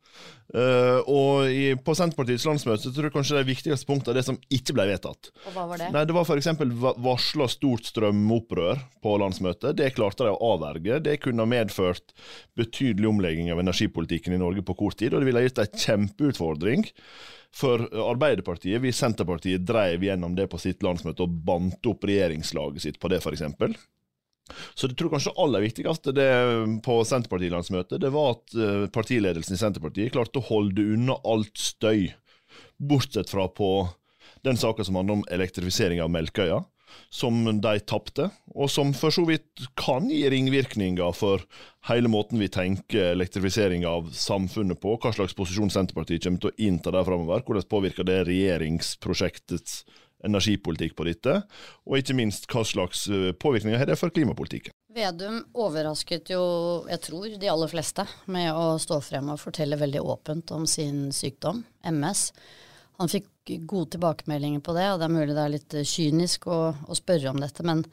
Uh, 0.55 1.03
og 1.11 1.51
i, 1.51 1.73
På 1.83 1.91
Senterpartiets 1.99 2.45
landsmøte 2.47 2.93
tror 2.95 3.09
jeg 3.09 3.15
kanskje 3.17 3.41
det 3.41 3.49
viktigste 3.49 3.89
punktet 3.89 4.13
er 4.13 4.21
det 4.21 4.27
som 4.29 4.39
ikke 4.47 4.77
ble 4.77 4.87
vedtatt. 4.93 5.31
Og 5.43 5.57
hva 5.57 5.65
var 5.73 5.83
Det 5.83 5.89
Nei, 5.95 6.05
det 6.07 6.15
var 6.15 6.29
f.eks. 6.29 6.51
varsla 7.03 7.49
stort 7.51 7.91
strømopprør 7.91 8.85
på 9.03 9.17
landsmøtet. 9.23 9.75
Det 9.81 9.91
klarte 9.97 10.29
de 10.29 10.35
å 10.35 10.53
avverge. 10.55 11.01
Det 11.03 11.19
kunne 11.25 11.43
ha 11.43 11.51
medført 11.51 12.15
betydelig 12.59 13.11
omlegging 13.11 13.51
av 13.53 13.63
energipolitikken 13.65 14.37
i 14.37 14.41
Norge 14.41 14.63
på 14.67 14.79
kort 14.79 15.01
tid, 15.03 15.15
og 15.15 15.21
det 15.21 15.31
ville 15.31 15.43
ha 15.43 15.49
gitt 15.49 15.61
en 15.65 15.83
kjempeutfordring 15.87 16.87
for 17.57 17.83
Arbeiderpartiet 18.13 18.83
hvis 18.85 19.01
Senterpartiet 19.01 19.65
drev 19.67 20.05
gjennom 20.05 20.35
det 20.37 20.49
på 20.53 20.61
sitt 20.61 20.83
landsmøte 20.85 21.25
og 21.25 21.37
bandt 21.47 21.89
opp 21.89 22.05
regjeringslaget 22.07 22.85
sitt 22.85 22.99
på 23.03 23.11
det, 23.13 23.23
f.eks. 23.25 23.47
Så 24.75 24.87
det 24.87 24.97
tror 24.99 25.11
kanskje 25.13 25.35
aller 25.43 25.65
viktigste 25.65 26.15
det 26.15 26.31
på 26.87 27.01
Senterpartilandsmøtet, 27.09 28.01
det 28.03 28.13
var 28.15 28.37
at 28.37 28.55
eh, 28.55 28.87
partiledelsen 28.95 29.57
i 29.57 29.61
Senterpartiet 29.61 30.15
klarte 30.15 30.41
å 30.41 30.49
holde 30.49 30.85
unna 30.95 31.19
alt 31.27 31.59
støy, 31.59 32.09
bortsett 32.77 33.33
fra 33.33 33.49
på 33.51 33.71
den 34.47 34.59
saka 34.61 34.85
som 34.87 34.99
handler 34.99 35.21
om 35.21 35.29
elektrifisering 35.35 36.03
av 36.05 36.13
Melkøya. 36.15 36.63
som 37.11 37.61
de 37.61 37.73
tapte, 37.85 38.29
og 38.55 38.71
som 38.71 38.93
for 38.97 39.15
så 39.15 39.25
vidt 39.29 39.67
kan 39.79 40.09
gi 40.11 40.23
ringvirkninger 40.31 41.13
for 41.17 41.43
hele 41.89 42.09
måten 42.09 42.41
vi 42.41 42.49
tenker 42.53 43.13
elektrifisering 43.13 43.87
av 43.89 44.11
samfunnet 44.17 44.81
på, 44.81 44.97
hva 45.03 45.13
slags 45.13 45.37
posisjon 45.37 45.73
Senterpartiet 45.73 46.25
kommer 46.25 46.43
til 46.43 46.53
å 46.53 46.69
innta 46.69 46.95
der 46.95 47.07
framover, 47.07 47.45
hvordan 47.47 47.69
påvirker 47.71 48.07
det 48.07 48.23
regjeringsprosjektets 48.31 49.83
energipolitikk 50.25 50.97
på 50.97 51.07
dette, 51.09 51.41
og 51.85 51.99
ikke 51.99 52.17
minst 52.17 52.49
hva 52.51 52.65
slags 52.67 53.07
eh, 53.13 53.33
påvirkninger 53.37 53.81
har 53.81 53.91
det 53.91 53.99
for 54.01 54.15
klimapolitikken. 54.15 54.75
Vedum 54.97 55.43
overrasket 55.61 56.31
jo, 56.33 56.43
jeg 56.89 57.03
tror, 57.05 57.29
de 57.37 57.51
aller 57.53 57.69
fleste 57.69 58.07
med 58.33 58.49
å 58.57 58.79
stå 58.81 59.01
frem 59.05 59.29
og 59.35 59.43
fortelle 59.43 59.77
veldig 59.77 60.01
åpent 60.01 60.55
om 60.57 60.65
sin 60.71 61.11
sykdom, 61.13 61.61
MS. 61.85 62.31
Han 62.97 63.13
fikk 63.13 63.29
gode 63.69 63.93
tilbakemeldinger 63.95 64.65
på 64.65 64.73
det, 64.77 64.89
og 64.93 65.03
det 65.03 65.07
er 65.07 65.17
mulig 65.19 65.37
det 65.37 65.45
er 65.45 65.53
litt 65.53 65.79
kynisk 65.85 66.49
å, 66.49 66.61
å 66.73 66.97
spørre 66.97 67.35
om 67.35 67.43
dette, 67.43 67.67
men 67.67 67.85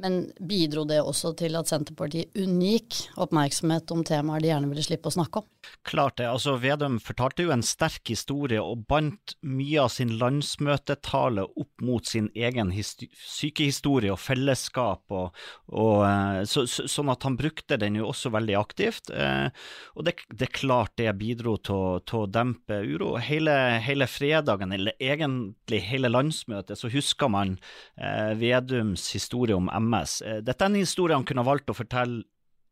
men 0.00 0.30
bidro 0.40 0.86
det 0.88 1.02
også 1.04 1.34
til 1.36 1.56
at 1.58 1.68
Senterpartiet 1.68 2.32
unngikk 2.40 2.96
oppmerksomhet 3.20 3.90
om 3.92 4.00
temaer 4.08 4.40
de 4.40 4.48
gjerne 4.48 4.70
ville 4.70 4.84
slippe 4.86 5.10
å 5.10 5.16
snakke 5.18 5.42
om? 5.42 5.48
Klart 5.86 6.16
det. 6.18 6.26
altså 6.26 6.56
Vedum 6.62 6.96
fortalte 7.02 7.44
jo 7.44 7.52
en 7.54 7.62
sterk 7.62 8.08
historie 8.10 8.60
og 8.62 8.86
bandt 8.90 9.36
mye 9.46 9.84
av 9.84 9.90
sin 9.94 10.14
landsmøtetale 10.18 11.44
opp 11.44 11.84
mot 11.84 12.06
sin 12.08 12.30
egen 12.34 12.72
sykehistorie 12.72 14.12
og 14.14 14.20
fellesskap, 14.22 15.04
og, 15.12 15.36
og, 15.70 15.98
eh, 16.08 16.40
så, 16.48 16.64
så, 16.70 16.86
sånn 16.90 17.12
at 17.12 17.26
han 17.28 17.36
brukte 17.38 17.78
den 17.80 18.00
jo 18.00 18.08
også 18.10 18.32
veldig 18.34 18.56
aktivt. 18.58 19.12
Eh, 19.12 19.52
og 19.94 20.08
det, 20.08 20.16
det 20.32 20.48
er 20.48 20.56
klart 20.56 20.96
det 20.98 21.12
bidro 21.20 21.58
til, 21.60 22.00
til 22.08 22.24
å 22.24 22.30
dempe 22.32 22.80
uro. 22.82 23.14
Hele, 23.22 23.54
hele, 23.84 24.08
fredagen, 24.10 24.74
eller 24.74 24.96
egentlig 24.98 25.82
hele 25.86 26.10
landsmøtet, 26.10 26.80
så 26.80 26.90
husker 26.92 27.30
man 27.32 27.58
eh, 28.00 28.32
Vedums 28.40 29.10
historie 29.14 29.56
om 29.56 29.70
MS. 29.82 30.20
Eh, 30.26 30.38
dette 30.44 30.64
er 30.64 30.72
en 30.72 30.80
historie 30.80 31.16
han 31.18 31.26
kunne 31.28 31.46
valgt 31.46 31.72
å 31.72 31.76
fortelle 31.76 32.22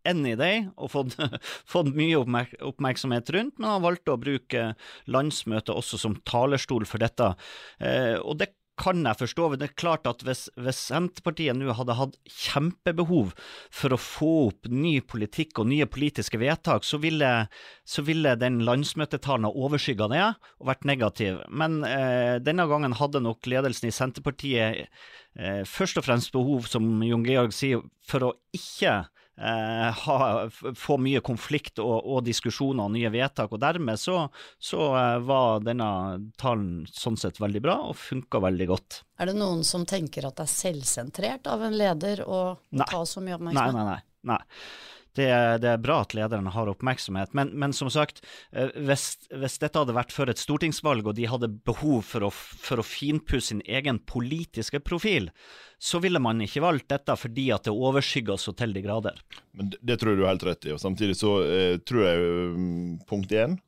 any 0.09 0.33
day 0.39 0.63
og 0.81 0.93
fått, 0.95 1.17
fått 1.73 1.93
mye 1.97 2.21
oppmerksomhet 2.21 3.33
rundt, 3.37 3.59
men 3.59 3.69
han 3.69 3.85
valgte 3.85 4.15
å 4.15 4.21
bruke 4.21 4.71
landsmøtet 5.11 5.75
også 5.75 6.01
som 6.01 6.17
talerstol 6.29 6.87
for 6.89 7.03
dette. 7.03 7.35
Eh, 7.83 8.17
og 8.21 8.41
det 8.41 8.53
kan 8.81 9.03
jeg 9.05 9.19
forstå. 9.21 9.49
men 9.51 9.61
Det 9.61 9.69
er 9.69 9.79
klart 9.79 10.07
at 10.09 10.23
hvis, 10.25 10.47
hvis 10.57 10.81
Senterpartiet 10.91 11.57
nå 11.59 11.75
hadde 11.77 11.97
hatt 11.99 12.17
kjempebehov 12.29 13.35
for 13.71 13.95
å 13.95 14.01
få 14.01 14.33
opp 14.49 14.71
ny 14.71 14.99
politikk 15.01 15.61
og 15.61 15.71
nye 15.73 15.89
politiske 15.91 16.41
vedtak, 16.41 16.87
så 16.87 17.01
ville, 17.03 17.31
så 17.85 18.05
ville 18.07 18.37
den 18.41 18.61
landsmøtetalen 18.67 19.49
ha 19.49 19.53
overskygga 19.53 20.11
det 20.13 20.25
og 20.25 20.69
vært 20.73 20.89
negativ. 20.89 21.41
Men 21.49 21.81
eh, 21.87 22.39
denne 22.43 22.69
gangen 22.71 22.97
hadde 22.97 23.25
nok 23.25 23.49
ledelsen 23.51 23.91
i 23.91 23.95
Senterpartiet 23.95 24.85
eh, 24.87 25.63
først 25.69 26.01
og 26.01 26.07
fremst 26.09 26.33
behov, 26.37 26.69
som 26.71 26.87
Jon 27.05 27.27
Georg 27.27 27.57
sier, 27.57 27.85
for 28.07 28.31
å 28.31 28.37
ikke 28.57 29.03
eh, 29.41 30.03
ha, 30.05 30.49
få 30.77 30.99
mye 31.01 31.23
konflikt 31.25 31.81
og, 31.83 31.97
og, 31.99 32.21
diskusjoner 32.27 32.87
og 32.87 32.95
nye 32.95 33.11
vedtak. 33.13 33.53
og 33.53 33.63
Dermed 33.63 34.01
så, 34.01 34.27
så 34.61 34.91
eh, 34.99 35.17
var 35.27 35.65
denne 35.65 35.91
talen 36.41 36.85
sånn 36.91 37.19
sett 37.21 37.41
veldig 37.41 37.65
bra 37.65 37.79
og 37.89 37.99
funka 37.99 38.43
veldig 38.47 38.69
godt. 38.71 39.03
Er 39.21 39.31
det 39.31 39.39
noen 39.41 39.65
som 39.67 39.87
tenker 39.89 40.29
at 40.29 40.39
det 40.41 40.47
er 40.47 40.55
selvsentrert 40.55 41.51
av 41.51 41.67
en 41.67 41.77
leder 41.77 42.25
å 42.27 42.41
nei. 42.71 42.87
ta 42.89 43.05
så 43.09 43.25
mye 43.25 43.37
oppmerksomhet? 43.39 43.77
Nei, 43.77 43.85
nei, 43.85 43.99
nei. 43.99 44.37
nei. 44.37 44.43
Det, 45.19 45.27
det, 45.63 45.71
er 45.73 45.83
bra 45.83 46.01
at 46.05 46.15
lederen 46.15 46.47
har 46.55 46.71
oppmerksomhet, 46.71 47.33
men, 47.35 47.51
men 47.59 47.75
som 47.77 47.91
sagt, 47.91 48.23
eh, 48.53 48.71
hvis, 48.87 49.17
hvis, 49.35 49.59
dette 49.63 49.81
hadde 49.83 49.97
vært 49.97 50.15
før 50.15 50.31
et 50.31 50.43
stortingsvalg 50.43 51.09
og 51.11 51.17
de 51.19 51.27
hadde 51.31 51.51
behov 51.67 52.05
for 52.07 52.29
å, 52.29 52.31
for 52.31 52.83
å 52.83 52.87
finpusse 52.87 53.51
sin 53.51 53.65
egen 53.67 53.99
politiske 54.07 54.83
profil, 54.87 55.31
så 55.81 55.99
ville 56.05 56.21
man 56.23 56.43
ikke 56.45 56.63
valgt 56.63 56.91
dette 56.93 57.17
fordi 57.17 57.49
at 57.57 57.67
det 57.67 57.75
overskygger 57.75 58.39
så 58.39 58.55
til 58.55 58.77
de 58.77 58.85
grader. 58.85 59.19
Men 59.57 59.73
Det, 59.73 59.81
det 59.83 59.99
tror 59.99 60.13
jeg 60.13 60.21
du 60.21 60.27
har 60.27 60.35
helt 60.37 60.47
rett 60.51 60.69
i. 60.69 60.75
og 60.77 60.83
Samtidig 60.83 61.19
så 61.19 61.35
eh, 61.47 61.75
tror 61.83 62.07
jeg 62.07 62.31
um, 62.55 62.95
punkt 63.09 63.35
én 63.35 63.59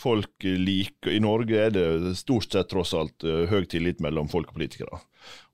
folk 0.00 0.44
liker 0.44 1.12
I 1.12 1.20
Norge 1.20 1.58
er 1.66 1.72
det 1.74 2.14
stort 2.18 2.48
sett 2.48 2.70
tross 2.70 2.94
alt 2.96 3.26
uh, 3.26 3.44
høy 3.50 3.66
tillit 3.68 4.00
mellom 4.00 4.30
folk 4.32 4.50
og 4.50 4.56
politikere. 4.56 5.00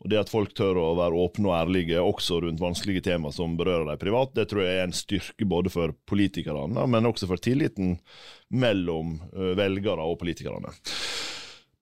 Og 0.03 0.11
Det 0.13 0.21
at 0.21 0.33
folk 0.33 0.55
tør 0.57 0.81
å 0.81 0.89
være 0.99 1.19
åpne 1.27 1.51
og 1.51 1.57
ærlige 1.59 2.03
også 2.03 2.41
rundt 2.45 2.63
vanskelige 2.63 3.05
tema 3.09 3.33
som 3.35 3.57
berører 3.59 3.89
dem 3.91 4.01
privat, 4.01 4.35
det 4.37 4.49
tror 4.51 4.65
jeg 4.65 4.81
er 4.81 4.89
en 4.89 4.97
styrke 4.97 5.49
både 5.49 5.73
for 5.73 5.95
politikerne, 6.09 6.87
men 6.91 7.09
også 7.09 7.29
for 7.31 7.43
tilliten 7.43 7.97
mellom 8.53 9.17
uh, 9.33 9.55
velgere 9.59 10.05
og 10.05 10.21
politikerne. 10.21 10.75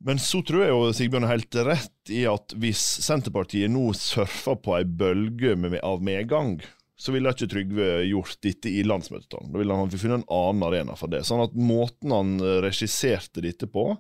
Men 0.05 0.21
så 0.21 0.43
tror 0.45 0.65
jeg 0.65 0.73
jo 0.73 0.89
Sigbjørn 0.93 1.25
har 1.25 1.39
helt 1.39 1.61
rett 1.65 2.13
i 2.13 2.25
at 2.29 2.53
hvis 2.61 2.83
Senterpartiet 3.07 3.73
nå 3.73 3.87
surfer 3.97 4.59
på 4.61 4.75
ei 4.77 4.85
bølge 4.85 5.55
av 5.81 6.05
medgang, 6.05 6.59
så 7.05 7.13
ville 7.13 7.33
ikke 7.35 7.51
Trygve 7.53 7.87
gjort 8.09 8.39
dette 8.41 8.71
i 8.73 8.81
landsmøtetalen. 8.87 9.51
Da 9.53 9.61
ville 9.61 9.77
han 9.77 9.91
funnet 9.93 10.23
en 10.23 10.31
annen 10.33 10.65
arena 10.65 10.95
for 10.97 11.13
det. 11.13 11.21
Sånn 11.29 11.43
at 11.45 11.53
måten 11.53 12.15
han 12.15 12.39
regisserte 12.65 13.45
dette 13.45 13.69
på, 13.69 13.91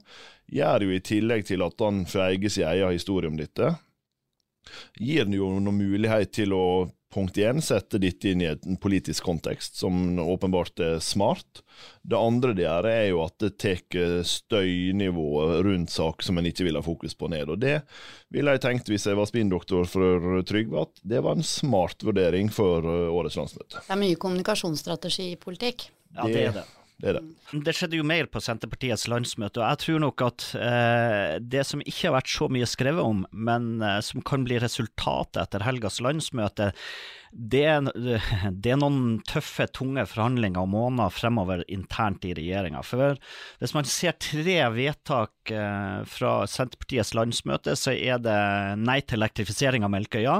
gjør 0.48 0.86
jo 0.86 0.94
i 0.94 1.02
tillegg 1.04 1.44
til 1.50 1.64
at 1.66 1.84
han 1.84 2.06
får 2.08 2.22
eie 2.30 2.52
sin 2.52 2.64
egen 2.70 2.94
historie 2.94 3.28
om 3.28 3.36
dette, 3.36 3.74
gir 4.96 5.28
den 5.28 5.36
jo 5.36 5.50
noen 5.58 5.76
mulighet 5.76 6.32
til 6.32 6.56
å 6.56 6.64
punkt 7.14 7.38
én, 7.38 7.62
sette 7.62 8.00
dette 8.02 8.32
inn 8.32 8.42
i 8.42 8.48
en 8.50 8.78
politisk 8.80 9.24
kontekst, 9.28 9.78
som 9.80 10.18
åpenbart 10.18 10.82
er 10.82 10.98
smart. 11.04 11.62
Det 12.02 12.18
andre 12.18 12.52
det 12.56 12.66
gjør, 12.66 12.88
er 12.90 13.06
jo 13.12 13.22
at 13.24 13.36
det 13.42 13.52
tar 13.62 14.22
støynivået 14.28 15.62
rundt 15.66 15.94
sak 15.94 16.26
som 16.26 16.38
en 16.38 16.50
ikke 16.50 16.66
vil 16.66 16.78
ha 16.78 16.84
fokus 16.84 17.16
på, 17.18 17.30
ned. 17.32 17.54
Og 17.54 17.60
det 17.62 17.78
ville 18.34 18.54
jeg 18.56 18.64
tenkt, 18.64 18.90
hvis 18.90 19.06
jeg 19.08 19.18
var 19.18 19.30
spinndoktor 19.30 19.88
for 19.88 20.42
Trygve, 20.46 20.86
at 20.88 21.04
det 21.14 21.22
var 21.24 21.38
en 21.38 21.46
smart 21.46 22.04
vurdering 22.04 22.50
for 22.52 22.84
eh, 22.84 23.10
årets 23.14 23.38
landsmøte. 23.40 23.84
Det 23.84 23.94
er 23.94 24.02
mye 24.02 24.20
kommunikasjonsstrategi 24.20 25.30
i 25.32 25.40
politikk. 25.40 25.88
Ja, 26.14 26.26
det 26.28 26.48
er 26.48 26.58
det. 26.60 26.66
Det, 27.02 27.08
er 27.10 27.16
det. 27.18 27.62
det 27.66 27.72
skjedde 27.74 27.98
jo 27.98 28.06
mer 28.06 28.28
på 28.30 28.40
Senterpartiets 28.42 29.08
landsmøte, 29.10 29.58
og 29.58 29.66
jeg 29.66 29.80
tror 29.82 30.02
nok 30.04 30.22
at 30.28 30.44
eh, 30.54 31.32
det 31.42 31.64
som 31.66 31.82
ikke 31.82 32.06
har 32.06 32.14
vært 32.20 32.30
så 32.30 32.46
mye 32.54 32.68
skrevet 32.70 33.02
om, 33.02 33.24
men 33.34 33.82
eh, 33.82 33.98
som 34.06 34.22
kan 34.22 34.46
bli 34.46 34.60
resultatet 34.62 35.40
etter 35.42 35.64
helgas 35.66 35.98
landsmøte, 36.04 36.70
det 37.34 37.64
er, 37.66 37.88
det 38.62 38.72
er, 38.76 38.78
noen 38.78 39.18
tøffe, 39.26 39.66
tunge 39.74 40.06
forhandlinger 40.06 40.62
og 40.62 40.70
måneder 40.76 41.16
fremover 41.16 41.64
internt 41.66 42.26
i 42.28 42.36
regjeringa. 42.38 42.84
For 42.86 43.18
hvis 43.58 43.74
man 43.74 43.90
ser 43.90 44.14
tre 44.22 44.60
vedtak 44.76 45.50
eh, 45.50 45.98
fra 46.06 46.36
Senterpartiets 46.46 47.10
landsmøte, 47.18 47.74
så 47.80 47.96
er 47.98 48.22
det 48.22 48.38
nei 48.86 49.00
til 49.02 49.18
elektrifisering 49.18 49.82
av 49.82 49.94
Melkøya. 49.96 50.38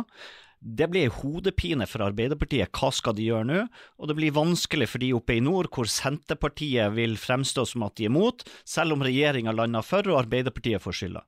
Det 0.65 0.87
blir 0.89 1.13
hodepine 1.13 1.85
for 1.85 2.07
Arbeiderpartiet, 2.07 2.71
hva 2.73 2.89
skal 2.95 3.13
de 3.19 3.27
gjøre 3.27 3.45
nå? 3.45 3.59
Og 4.01 4.09
det 4.09 4.17
blir 4.17 4.33
vanskelig 4.33 4.89
for 4.95 5.03
de 5.03 5.11
oppe 5.13 5.37
i 5.37 5.43
nord, 5.45 5.69
hvor 5.75 5.89
Senterpartiet 5.91 6.95
vil 6.97 7.19
fremstå 7.21 7.67
som 7.69 7.85
at 7.85 7.99
de 7.99 8.07
er 8.07 8.13
imot, 8.13 8.47
selv 8.65 8.97
om 8.97 9.05
regjeringa 9.05 9.53
lander 9.53 9.85
for 9.85 10.09
og 10.09 10.23
Arbeiderpartiet 10.23 10.81
får 10.81 10.97
skylda. 10.97 11.25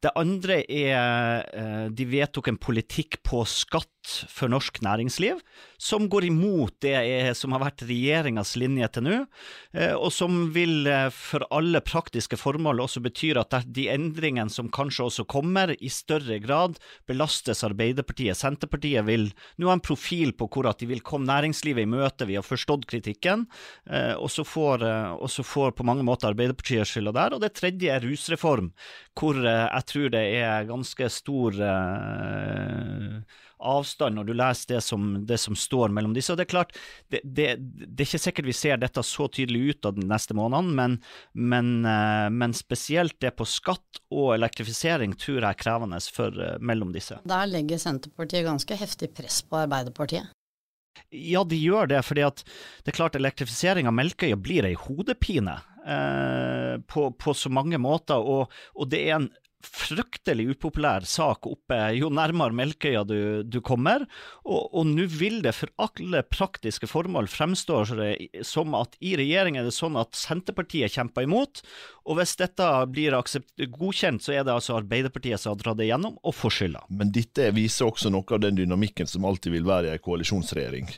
Det 0.00 0.14
andre 0.16 0.62
er 0.64 1.44
eh, 1.52 1.84
de 1.92 2.08
vedtok 2.08 2.48
en 2.48 2.60
politikk 2.60 3.20
på 3.28 3.44
skatt 3.48 3.92
for 4.32 4.48
norsk 4.48 4.80
næringsliv, 4.84 5.40
som 5.76 6.08
går 6.08 6.28
imot 6.30 6.78
det 6.82 6.96
som 7.36 7.52
har 7.52 7.62
vært 7.66 7.84
regjeringas 7.86 8.54
linje 8.56 8.88
til 8.94 9.04
nå, 9.04 9.18
eh, 9.76 9.92
og 9.92 10.08
som 10.14 10.48
vil 10.54 10.88
eh, 10.88 11.10
for 11.14 11.44
alle 11.54 11.82
praktiske 11.84 12.38
formål 12.40 12.86
også 12.86 13.02
betyr 13.04 13.42
at 13.42 13.58
de 13.66 13.88
endringene 13.92 14.52
som 14.52 14.72
kanskje 14.72 15.10
også 15.10 15.28
kommer, 15.28 15.74
i 15.78 15.90
større 15.92 16.38
grad 16.40 16.78
belastes 17.08 17.60
Arbeiderpartiet. 17.66 18.38
Senterpartiet 18.38 18.77
vil 19.06 19.28
nå 19.58 19.70
ha 19.70 19.76
en 19.76 19.84
profil 19.84 20.34
på 20.38 20.48
hvor 20.52 20.68
at 20.70 20.78
de 20.82 20.88
vil 20.90 21.02
komme 21.04 21.28
næringslivet 21.28 21.84
i 21.84 21.90
møte, 21.90 22.28
vi 22.28 22.38
har 22.38 22.46
forstått 22.46 22.86
kritikken, 22.90 23.46
eh, 23.90 24.14
og 24.14 24.30
så 24.32 24.44
får, 24.46 24.84
og 25.18 25.28
så 25.32 25.44
får 25.46 25.74
på 25.78 25.86
mange 25.86 26.06
måter 26.06 26.30
Arbeiderpartiet 26.30 26.88
skylda 26.88 27.14
der. 27.16 27.36
Og 27.36 27.42
det 27.42 27.54
tredje 27.58 27.92
er 27.94 28.04
rusreform, 28.04 28.72
hvor 29.18 29.40
jeg 29.42 29.84
tror 29.90 30.14
det 30.14 30.24
er 30.38 30.68
ganske 30.68 31.10
stor 31.10 31.58
avstand 33.58 34.18
når 34.18 34.28
du 34.28 34.34
leser 34.36 34.74
det 34.74 34.80
som, 34.84 35.10
det 35.26 35.38
som 35.42 35.56
står 35.58 35.92
mellom 35.94 36.14
disse. 36.16 36.32
Og 36.32 36.38
Det 36.40 36.46
er 36.46 36.52
klart, 36.52 36.74
det, 37.12 37.22
det, 37.24 37.48
det, 37.58 37.98
er 37.98 38.06
ikke 38.06 38.22
sikkert 38.22 38.50
vi 38.50 38.56
ser 38.56 38.80
dette 38.80 39.04
så 39.06 39.28
tydelig 39.32 39.74
ut 39.74 39.90
av 39.90 39.98
de 39.98 40.06
neste 40.08 40.36
månedene, 40.38 40.74
men, 40.78 40.96
men, 41.34 41.72
eh, 41.88 42.28
men 42.34 42.56
spesielt 42.56 43.18
det 43.24 43.34
på 43.38 43.46
skatt 43.48 44.02
og 44.14 44.34
elektrifisering 44.36 45.16
tror 45.18 45.40
jeg 45.40 45.50
er 45.50 45.62
krevende 45.62 46.00
for 46.14 46.34
eh, 46.42 46.58
mellom 46.60 46.94
disse. 46.94 47.20
Der 47.28 47.48
legger 47.50 47.80
Senterpartiet 47.82 48.46
ganske 48.46 48.78
heftig 48.78 49.12
press 49.16 49.42
på 49.46 49.62
Arbeiderpartiet. 49.64 50.34
Ja, 51.10 51.44
de 51.44 51.56
gjør 51.56 51.88
det, 51.88 52.02
fordi 52.04 52.24
at 52.26 52.42
det 52.84 52.92
er 52.92 52.98
klart 52.98 53.16
elektrifisering 53.16 53.88
av 53.88 53.94
Melkøya 53.96 54.36
blir 54.40 54.66
ei 54.66 54.74
hodepine 54.78 55.56
eh, 55.86 56.74
på, 56.90 57.10
på, 57.14 57.34
så 57.34 57.52
mange 57.52 57.78
måter. 57.80 58.18
Og, 58.18 58.52
og, 58.74 58.88
det 58.92 59.04
er 59.06 59.18
en 59.18 59.30
fryktelig 59.64 60.52
upopulær 60.54 61.02
sak 61.08 61.46
oppe 61.50 61.76
jo 61.96 62.10
nærmere 62.14 62.54
Melkøya 62.54 63.02
du, 63.08 63.42
du 63.42 63.58
kommer, 63.64 64.04
og, 64.46 64.68
og 64.70 64.86
nå 64.86 65.08
vil 65.10 65.40
det 65.42 65.54
for 65.56 65.72
alle 65.82 66.22
praktiske 66.22 66.86
formål 66.90 67.26
fremstå 67.32 67.80
som 68.46 68.76
at 68.78 68.94
i 69.02 69.16
regjering 69.18 69.58
er 69.58 69.66
det 69.66 69.74
sånn 69.74 69.98
at 69.98 70.14
Senterpartiet 70.18 70.94
kjemper 70.94 71.26
imot, 71.26 71.62
og 72.06 72.20
hvis 72.20 72.36
dette 72.40 72.66
blir 72.92 73.16
godkjent, 73.74 74.22
så 74.24 74.36
er 74.36 74.46
det 74.46 74.54
altså 74.54 74.78
Arbeiderpartiet 74.78 75.42
som 75.42 75.52
har 75.52 75.62
dratt 75.62 75.80
det 75.80 75.88
gjennom, 75.90 76.14
og 76.22 76.36
får 76.36 76.54
skylda. 76.58 76.84
Men 77.00 77.10
dette 77.14 77.50
viser 77.56 77.90
også 77.90 78.12
noe 78.14 78.36
av 78.36 78.44
den 78.44 78.60
dynamikken 78.60 79.10
som 79.10 79.26
alltid 79.28 79.56
vil 79.56 79.66
være 79.68 79.90
i 79.90 79.96
en 79.96 80.04
koalisjonsregjering. 80.04 80.92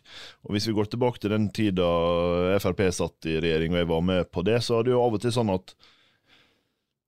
Og 0.46 0.54
Hvis 0.54 0.68
vi 0.68 0.76
går 0.76 0.92
tilbake 0.92 1.22
til 1.22 1.34
den 1.34 1.48
tida 1.54 1.88
Frp 2.60 2.84
satt 2.94 3.30
i 3.30 3.40
regjering 3.40 3.74
og 3.74 3.82
jeg 3.82 3.90
var 3.90 4.04
med 4.04 4.30
på 4.30 4.44
det, 4.46 4.60
så 4.66 4.78
er 4.78 4.86
det 4.86 4.94
jo 4.94 5.02
av 5.02 5.16
og 5.16 5.24
til 5.24 5.34
sånn 5.34 5.52
at 5.56 5.74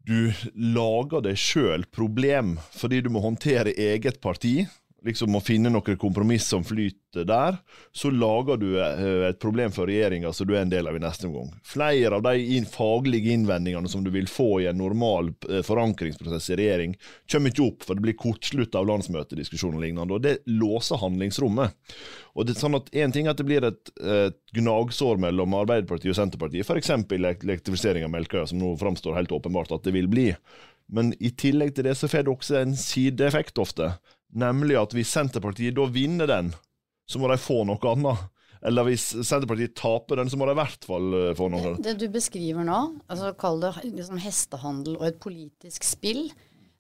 du 0.06 0.32
lager 0.54 1.22
deg 1.24 1.38
sjøl 1.38 1.84
problem 1.94 2.56
fordi 2.74 3.02
du 3.04 3.10
må 3.14 3.22
håndtere 3.24 3.74
eget 3.78 4.20
parti, 4.22 4.62
liksom 5.04 5.32
må 5.34 5.40
finne 5.44 5.70
noen 5.72 5.98
kompromiss 6.00 6.46
som 6.50 6.64
flyter 6.64 7.26
der, 7.28 7.58
så 7.92 8.10
lager 8.12 8.58
du 8.60 8.68
eh, 8.80 9.28
et 9.28 9.40
problem 9.42 9.72
for 9.74 9.90
regjeringa 9.90 10.32
som 10.32 10.48
du 10.48 10.54
er 10.54 10.62
en 10.62 10.72
del 10.72 10.88
av 10.88 10.96
i 10.96 11.02
neste 11.02 11.28
omgang. 11.28 11.50
Flere 11.66 12.18
av 12.18 12.24
de 12.26 12.60
faglige 12.70 13.34
innvendingene 13.34 13.90
som 13.90 14.04
du 14.04 14.10
vil 14.14 14.30
få 14.30 14.62
i 14.62 14.68
en 14.70 14.80
normal 14.80 15.32
eh, 15.50 15.60
forankringsprosess 15.66 16.50
i 16.52 16.58
regjering, 16.62 16.96
kommer 17.32 17.52
ikke 17.52 17.66
opp, 17.66 17.86
for 17.86 17.98
det 17.98 18.06
blir 18.06 18.18
kortslutt 18.20 18.78
av 18.78 18.88
landsmøtediskusjon 18.90 19.76
og 19.76 19.84
lignende, 19.84 20.18
og 20.18 20.24
det 20.24 20.38
låser 20.50 21.00
handlingsrommet. 21.02 21.76
Og 22.32 22.48
det 22.48 22.56
er 22.56 22.62
sånn 22.62 22.78
at 22.78 22.88
En 23.02 23.12
ting 23.12 23.26
er 23.26 23.34
at 23.34 23.40
det 23.40 23.48
blir 23.48 23.64
et, 23.66 23.90
et 24.00 24.36
gnagsår 24.56 25.18
mellom 25.20 25.56
Arbeiderpartiet 25.58 26.12
og 26.12 26.18
Senterpartiet, 26.18 26.64
f.eks. 26.64 26.92
elektrifisering 27.12 28.06
av 28.06 28.12
Melkøya, 28.14 28.46
som 28.48 28.60
nå 28.60 28.74
framstår 28.80 29.18
helt 29.18 29.32
åpenbart 29.34 29.72
at 29.74 29.84
det 29.84 29.94
vil 29.96 30.08
bli. 30.12 30.30
Men 30.92 31.12
i 31.24 31.32
tillegg 31.38 31.74
til 31.76 31.86
det 31.88 31.94
så 31.98 32.08
får 32.10 32.26
det 32.26 32.32
også 32.32 32.58
en 32.60 32.74
sideeffekt 32.78 33.60
ofte, 33.62 33.94
nemlig 34.32 34.78
at 34.80 34.94
hvis 34.96 35.12
Senterpartiet 35.14 35.76
da 35.76 35.86
vinner 35.92 36.30
den, 36.30 36.52
så 37.08 37.20
må 37.20 37.28
de 37.30 37.40
få 37.40 37.62
noe 37.68 37.92
annet. 37.92 38.28
Eller 38.62 38.86
hvis 38.86 39.08
Senterpartiet 39.26 39.74
taper 39.78 40.20
den, 40.20 40.30
så 40.30 40.38
må 40.38 40.46
de 40.46 40.54
i 40.54 40.60
hvert 40.60 40.86
fall 40.86 41.18
eh, 41.18 41.34
få 41.38 41.48
noe. 41.50 41.74
Det 41.82 41.96
du 41.98 42.06
beskriver 42.14 42.66
nå, 42.66 42.78
altså 43.10 43.32
kall 43.38 43.60
det 43.64 43.74
liksom 43.88 44.20
hestehandel 44.22 44.96
og 45.00 45.06
et 45.08 45.18
politisk 45.22 45.86
spill, 45.86 46.28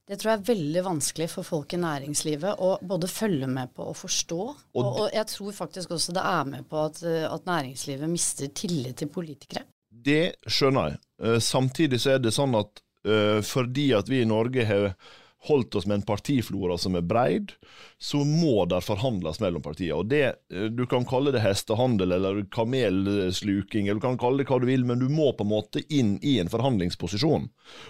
det 0.06 0.18
tror 0.18 0.32
jeg 0.32 0.40
er 0.40 0.48
veldig 0.48 0.82
vanskelig 0.84 1.28
for 1.30 1.46
folk 1.46 1.74
i 1.74 1.80
næringslivet 1.80 2.62
å 2.62 2.72
både 2.86 3.08
følge 3.10 3.48
med 3.50 3.70
på 3.74 3.86
og 3.90 3.96
forstå. 3.96 4.40
Og, 4.74 4.80
og, 4.82 5.04
jeg 5.14 5.26
tror 5.30 5.54
faktisk 5.56 5.94
også 5.94 6.14
det 6.14 6.24
er 6.26 6.48
med 6.50 6.66
på 6.70 6.80
at, 6.82 7.02
at, 7.06 7.46
næringslivet 7.48 8.10
mister 8.10 8.50
tillit 8.54 8.98
til 8.98 9.10
politikere. 9.14 9.64
Det 9.90 10.34
skjønner 10.50 10.92
jeg. 10.92 11.02
Eh, 11.22 11.38
samtidig 11.42 12.02
så 12.02 12.16
er 12.16 12.22
det 12.22 12.34
sånn 12.34 12.58
at 12.60 12.86
fordi 13.42 13.88
at 13.98 14.06
vi 14.06 14.20
i 14.22 14.26
Norge 14.30 14.62
har 14.62 14.92
holdt 15.48 15.74
oss 15.74 15.86
med 15.86 15.94
en 15.94 16.04
partiflora 16.06 16.76
som 16.78 16.94
er 16.94 17.02
breid, 17.06 17.52
så 17.98 18.22
må 18.26 18.64
der 18.70 18.84
forhandles 18.84 19.40
mellom 19.42 19.62
partiene. 19.62 19.98
Og 19.98 20.08
det, 20.10 20.22
eh, 20.52 20.68
Du 20.68 20.86
kan 20.86 21.04
kalle 21.04 21.32
det 21.32 21.42
hestehandel 21.42 22.12
eller 22.12 22.42
kamelsluking, 22.50 23.88
eller 23.88 24.00
du 24.00 24.06
kan 24.06 24.18
kalle 24.18 24.38
det 24.38 24.46
hva 24.46 24.60
du 24.60 24.66
vil, 24.66 24.84
men 24.84 24.98
du 24.98 25.08
må 25.08 25.32
på 25.36 25.42
en 25.42 25.50
måte 25.50 25.82
inn 25.90 26.18
i 26.22 26.38
en 26.38 26.48
forhandlingsposisjon. 26.48 27.48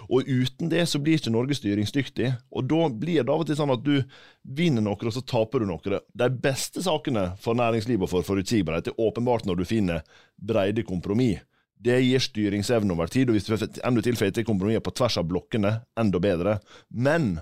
Og 0.09 0.23
uten 0.27 0.69
det 0.69 0.87
så 0.89 0.99
blir 0.99 1.17
ikke 1.17 1.31
Norge 1.31 1.53
styringsdyktig. 1.53 2.35
Og 2.51 2.67
da 2.67 2.89
blir 2.89 3.23
det 3.23 3.29
av 3.29 3.41
og 3.41 3.47
til 3.47 3.55
sånn 3.55 3.73
at 3.73 3.83
du 3.83 4.03
vinner 4.43 4.81
noe, 4.81 4.97
og 4.97 5.13
så 5.13 5.21
taper 5.21 5.59
du 5.59 5.65
noe. 5.65 6.01
De 6.13 6.29
beste 6.29 6.81
sakene 6.81 7.37
for 7.37 7.53
næringslivet 7.53 8.03
og 8.03 8.09
for 8.09 8.23
forutsigbarhet 8.23 8.87
er 8.87 8.99
åpenbart 8.99 9.45
når 9.45 9.61
du 9.61 9.65
finner 9.65 10.01
breide 10.37 10.83
kompromiss. 10.83 11.41
Det 11.83 11.97
gir 11.99 12.23
styringsevne 12.23 12.95
over 12.95 13.11
tid, 13.11 13.29
og 13.29 13.37
hvis 13.37 13.49
du 13.49 13.55
enda 13.83 14.15
får 14.15 14.31
til 14.37 14.47
kompromisser 14.47 14.85
på 14.85 14.95
tvers 14.95 15.19
av 15.19 15.27
blokkene, 15.27 15.73
enda 15.99 16.21
bedre. 16.23 16.59
Men 16.89 17.35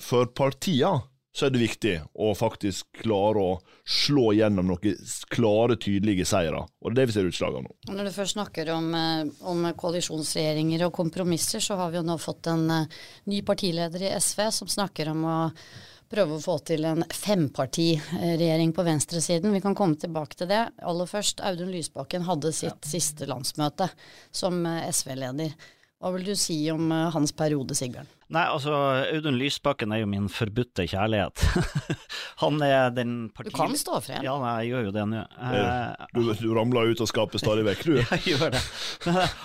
for 0.00 0.30
partiene 0.32 1.04
så 1.36 1.46
er 1.46 1.52
det 1.52 1.60
viktig 1.60 1.94
å 2.24 2.30
faktisk 2.32 3.02
klare 3.02 3.42
å 3.42 3.56
slå 3.84 4.30
gjennom 4.38 4.70
noen 4.70 4.94
klare, 5.28 5.76
tydelige 5.76 6.24
seire. 6.24 6.62
Og 6.80 6.94
det 6.94 6.94
er 6.94 6.96
det 7.02 7.06
vi 7.10 7.16
ser 7.18 7.28
utslag 7.28 7.58
av 7.58 7.66
nå. 7.66 7.74
Når 7.90 8.08
du 8.08 8.12
først 8.14 8.36
snakker 8.38 8.70
om, 8.72 8.86
eh, 8.96 9.26
om, 9.44 9.66
koalisjonsregjeringer 9.76 10.86
og 10.86 10.94
kompromisser, 10.96 11.60
så 11.60 11.76
har 11.76 11.92
vi 11.92 12.00
jo 12.00 12.06
nå 12.08 12.16
fått 12.22 12.48
en 12.48 12.64
uh, 12.70 12.96
ny 13.28 13.42
partileder 13.44 14.06
i 14.06 14.14
SV 14.16 14.46
som 14.62 14.72
snakker 14.78 15.12
om 15.12 15.28
å 15.28 15.36
prøve 16.10 16.36
å 16.36 16.42
få 16.42 16.58
til 16.66 16.86
en 16.88 17.04
fempartiregjering 17.12 18.72
på 18.76 18.84
venstresiden. 18.86 19.54
Vi 19.54 19.62
kan 19.64 19.76
komme 19.78 19.98
tilbake 20.00 20.38
til 20.38 20.50
det. 20.50 20.62
Aller 20.82 21.10
først, 21.10 21.42
Audun 21.44 21.72
Lysbakken 21.74 22.26
hadde 22.28 22.52
sitt 22.54 22.72
ja. 22.72 22.90
siste 22.96 23.28
landsmøte 23.30 23.90
som 24.30 24.62
eh, 24.66 24.86
SV-leder. 24.92 25.56
Hva 26.00 26.12
vil 26.14 26.28
du 26.28 26.34
si 26.38 26.60
om 26.72 26.92
eh, 26.92 27.08
hans 27.14 27.34
periode, 27.36 27.76
Sigbjørn? 27.78 28.15
Nei, 28.26 28.42
altså, 28.50 28.74
Audun 29.14 29.36
Lysbakken 29.38 29.92
er 29.94 30.00
jo 30.00 30.08
min 30.10 30.24
forbudte 30.32 30.82
kjærlighet. 30.90 31.42
han 32.42 32.58
er 32.64 32.90
den 32.90 33.12
partiet... 33.30 33.54
Du 33.54 33.60
kan 33.60 33.76
stå 33.78 34.00
for 34.00 34.16
en. 34.16 34.24
Ja, 34.26 34.34
nei, 34.42 34.54
jeg 34.64 34.72
gjør 34.72 34.88
jo 34.88 34.94
det 34.96 35.04
nå. 35.12 35.20
Eh, 35.46 36.08
du, 36.16 36.22
du, 36.40 36.48
ramler 36.56 36.90
ut 36.90 37.02
av 37.04 37.10
skapet 37.10 37.42
stadig 37.42 37.62
vekk, 37.68 37.84
du. 37.86 37.92
jeg 38.16 38.32
gjør 38.32 38.56
det. 38.56 38.62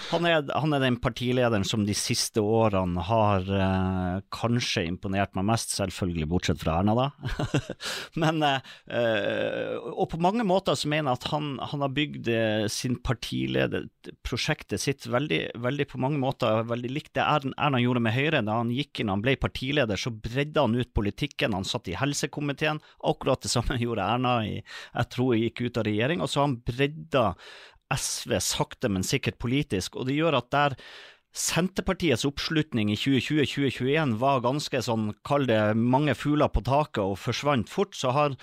Han 0.09 0.25
er, 0.25 0.49
han 0.49 0.73
er, 0.73 0.81
den 0.81 0.97
partilederen 1.03 1.67
som 1.67 1.85
de 1.85 1.93
siste 1.97 2.41
årene 2.41 3.05
har 3.05 3.45
eh, 3.53 4.23
kanskje 4.33 4.87
imponert 4.89 5.37
meg 5.37 5.45
mest, 5.51 5.75
selvfølgelig 5.77 6.29
bortsett 6.33 6.63
fra 6.63 6.79
Erna, 6.81 6.97
da. 6.97 7.61
Men, 8.23 8.41
eh, 8.41 9.77
og 9.91 10.09
på 10.15 10.21
mange 10.25 10.47
måter 10.47 10.79
så 10.79 10.89
mener 10.89 11.13
jeg 11.13 11.21
at 11.21 11.29
han, 11.35 11.53
han 11.69 11.85
har 11.85 11.93
bygd 11.93 12.33
eh, 12.33 12.65
sin 12.73 12.97
partileder, 13.05 13.85
prosjektet 14.25 14.81
sitt, 14.81 15.05
veldig, 15.05 15.43
veldig 15.61 15.89
på 15.93 16.01
mange 16.01 16.17
måter 16.17 16.65
veldig 16.65 16.89
likt 16.89 17.13
det 17.13 17.29
Erna 17.29 17.77
gjorde 17.77 18.01
med 18.01 18.17
Høyre. 18.17 18.41
da 18.41 18.57
han 18.57 18.70
gikk 18.75 19.01
inn, 19.01 19.11
han 19.13 19.23
ble 19.23 19.35
partileder, 19.39 19.99
så 19.99 20.13
bredde 20.13 20.63
han 20.63 20.75
ut 20.77 20.93
politikken. 20.95 21.55
Han 21.57 21.67
satt 21.67 21.89
i 21.91 21.97
helsekomiteen, 21.99 22.81
akkurat 23.07 23.43
det 23.43 23.53
samme 23.53 23.79
gjorde 23.81 24.07
Erna 24.07 24.37
i, 24.47 24.57
jeg 24.61 25.11
tror 25.13 25.35
hun 25.35 25.43
gikk 25.45 25.65
ut 25.65 25.81
av 25.81 25.87
regjering. 25.89 26.25
Så 26.27 26.45
han 26.45 26.59
bredda 26.67 27.31
SV 27.91 28.37
sakte, 28.43 28.91
men 28.91 29.05
sikkert 29.07 29.39
politisk, 29.41 29.97
og 29.99 30.07
det 30.07 30.19
gjør 30.19 30.39
at 30.39 30.51
der 30.53 30.77
Senterpartiets 31.31 32.25
oppslutning 32.27 32.89
i 32.91 32.97
2020-2021 32.99 34.17
var 34.19 34.41
ganske 34.43 34.81
sånn, 34.83 35.13
kall 35.23 35.45
det 35.47 35.59
mange 35.79 36.11
fugler 36.17 36.51
på 36.51 36.63
taket 36.67 36.99
og 37.05 37.15
forsvant 37.23 37.69
fort, 37.71 37.95
så 37.95 38.11
har, 38.11 38.33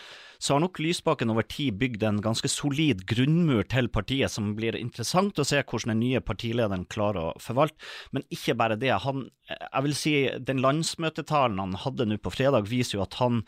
så 0.40 0.54
har 0.54 0.62
nok 0.64 0.80
Lysbakken 0.80 1.28
over 1.28 1.44
tid 1.44 1.76
bygd 1.82 2.06
en 2.08 2.22
ganske 2.24 2.48
solid 2.48 3.04
grunnmur 3.10 3.66
til 3.68 3.90
partiet 3.92 4.32
som 4.32 4.54
blir 4.56 4.78
interessant 4.78 5.36
å 5.36 5.44
se 5.44 5.60
hvordan 5.60 5.92
den 5.92 6.00
nye 6.00 6.22
partilederen 6.24 6.86
klarer 6.88 7.34
å 7.34 7.42
forvalte. 7.44 7.76
Men 8.16 8.24
ikke 8.32 8.56
bare 8.56 8.78
det. 8.80 8.94
Han, 9.04 9.26
jeg 9.50 9.84
vil 9.84 9.98
si 9.98 10.14
Den 10.48 10.64
landsmøtetalen 10.64 11.60
han 11.60 11.76
hadde 11.84 12.08
nå 12.08 12.16
på 12.24 12.32
fredag, 12.32 12.72
viser 12.72 12.98
jo 12.98 13.04
at 13.04 13.20
han 13.20 13.44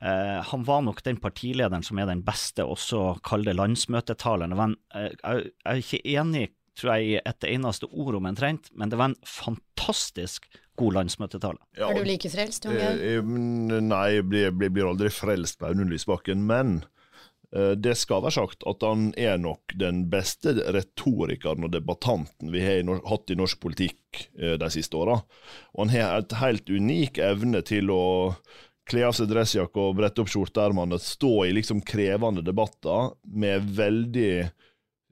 Uh, 0.00 0.40
han 0.48 0.62
var 0.64 0.80
nok 0.80 1.02
den 1.04 1.18
partilederen 1.20 1.82
som 1.84 1.98
er 2.00 2.06
den 2.08 2.22
beste, 2.24 2.64
også 2.64 3.18
kall 3.28 3.42
det 3.44 3.52
landsmøtetalen. 3.58 4.54
Uh, 4.56 4.70
jeg, 4.96 5.18
jeg, 5.20 5.50
er 5.68 5.82
ikke 5.82 6.00
enig 6.14 6.46
tror 6.78 6.96
jeg, 6.96 7.08
i 7.08 7.20
et 7.20 7.48
eneste 7.50 7.88
ord 7.90 8.16
om 8.18 8.28
omtrent, 8.30 8.70
men 8.78 8.92
det 8.92 8.98
var 9.00 9.12
en 9.12 9.18
fantastisk 9.28 10.48
god 10.80 10.96
landsmøtetale. 10.96 11.60
Ja, 11.76 11.90
er 11.90 12.00
du 12.00 12.08
like 12.08 12.30
frelst, 12.32 12.64
Jon 12.64 12.78
Georg? 12.78 13.04
Eh, 13.04 13.20
mm, 13.20 13.76
nei, 13.90 14.06
jeg 14.16 14.26
blir, 14.30 14.56
blir, 14.56 14.88
aldri 14.88 15.12
frelst 15.12 15.60
på 15.60 15.68
Audun 15.68 15.92
Lysbakken. 15.92 16.46
Men 16.48 16.78
uh, 17.52 17.74
det 17.76 17.98
skal 18.00 18.24
være 18.24 18.38
sagt 18.38 18.66
at 18.68 18.86
han 18.86 19.10
er 19.20 19.36
nok 19.42 19.76
den 19.80 20.06
beste 20.12 20.56
retorikeren 20.56 21.68
og 21.68 21.74
debattanten 21.76 22.52
vi 22.54 22.64
har 22.64 22.88
hatt 23.10 23.32
i 23.32 23.38
norsk 23.38 23.60
politikk 23.62 24.24
uh, 24.40 24.56
de 24.60 24.72
siste 24.72 24.96
åra. 24.96 25.20
Og 25.76 25.86
han 25.86 25.96
har 25.96 26.22
et 26.22 26.36
helt 26.40 26.72
unik 26.72 27.20
evne 27.20 27.64
til 27.68 27.92
å 27.92 28.04
kle 28.88 29.04
av 29.06 29.14
seg 29.16 29.30
dressjakke 29.30 29.78
og 29.78 29.96
brette 29.98 30.22
opp 30.22 30.30
skjorteermene, 30.32 30.98
stå 30.98 31.32
i 31.46 31.54
liksom 31.54 31.82
krevende 31.86 32.42
debatter 32.44 33.12
med 33.30 33.68
veldig 33.76 34.30
eh, 34.40 34.50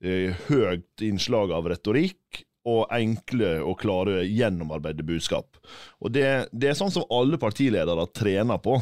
høyt 0.00 1.04
innslag 1.04 1.52
av 1.52 1.68
retorikk 1.68 2.44
og 2.68 2.90
enkle 2.92 3.54
og 3.64 3.78
klare, 3.80 4.22
gjennomarbeidede 4.28 5.06
budskap. 5.08 5.58
Og 6.00 6.12
det, 6.12 6.26
det, 6.52 6.70
er 6.70 6.78
sånn 6.78 6.92
som 6.92 7.08
alle 7.12 7.40
partiledere 7.40 8.06
trener 8.16 8.60
på. 8.62 8.76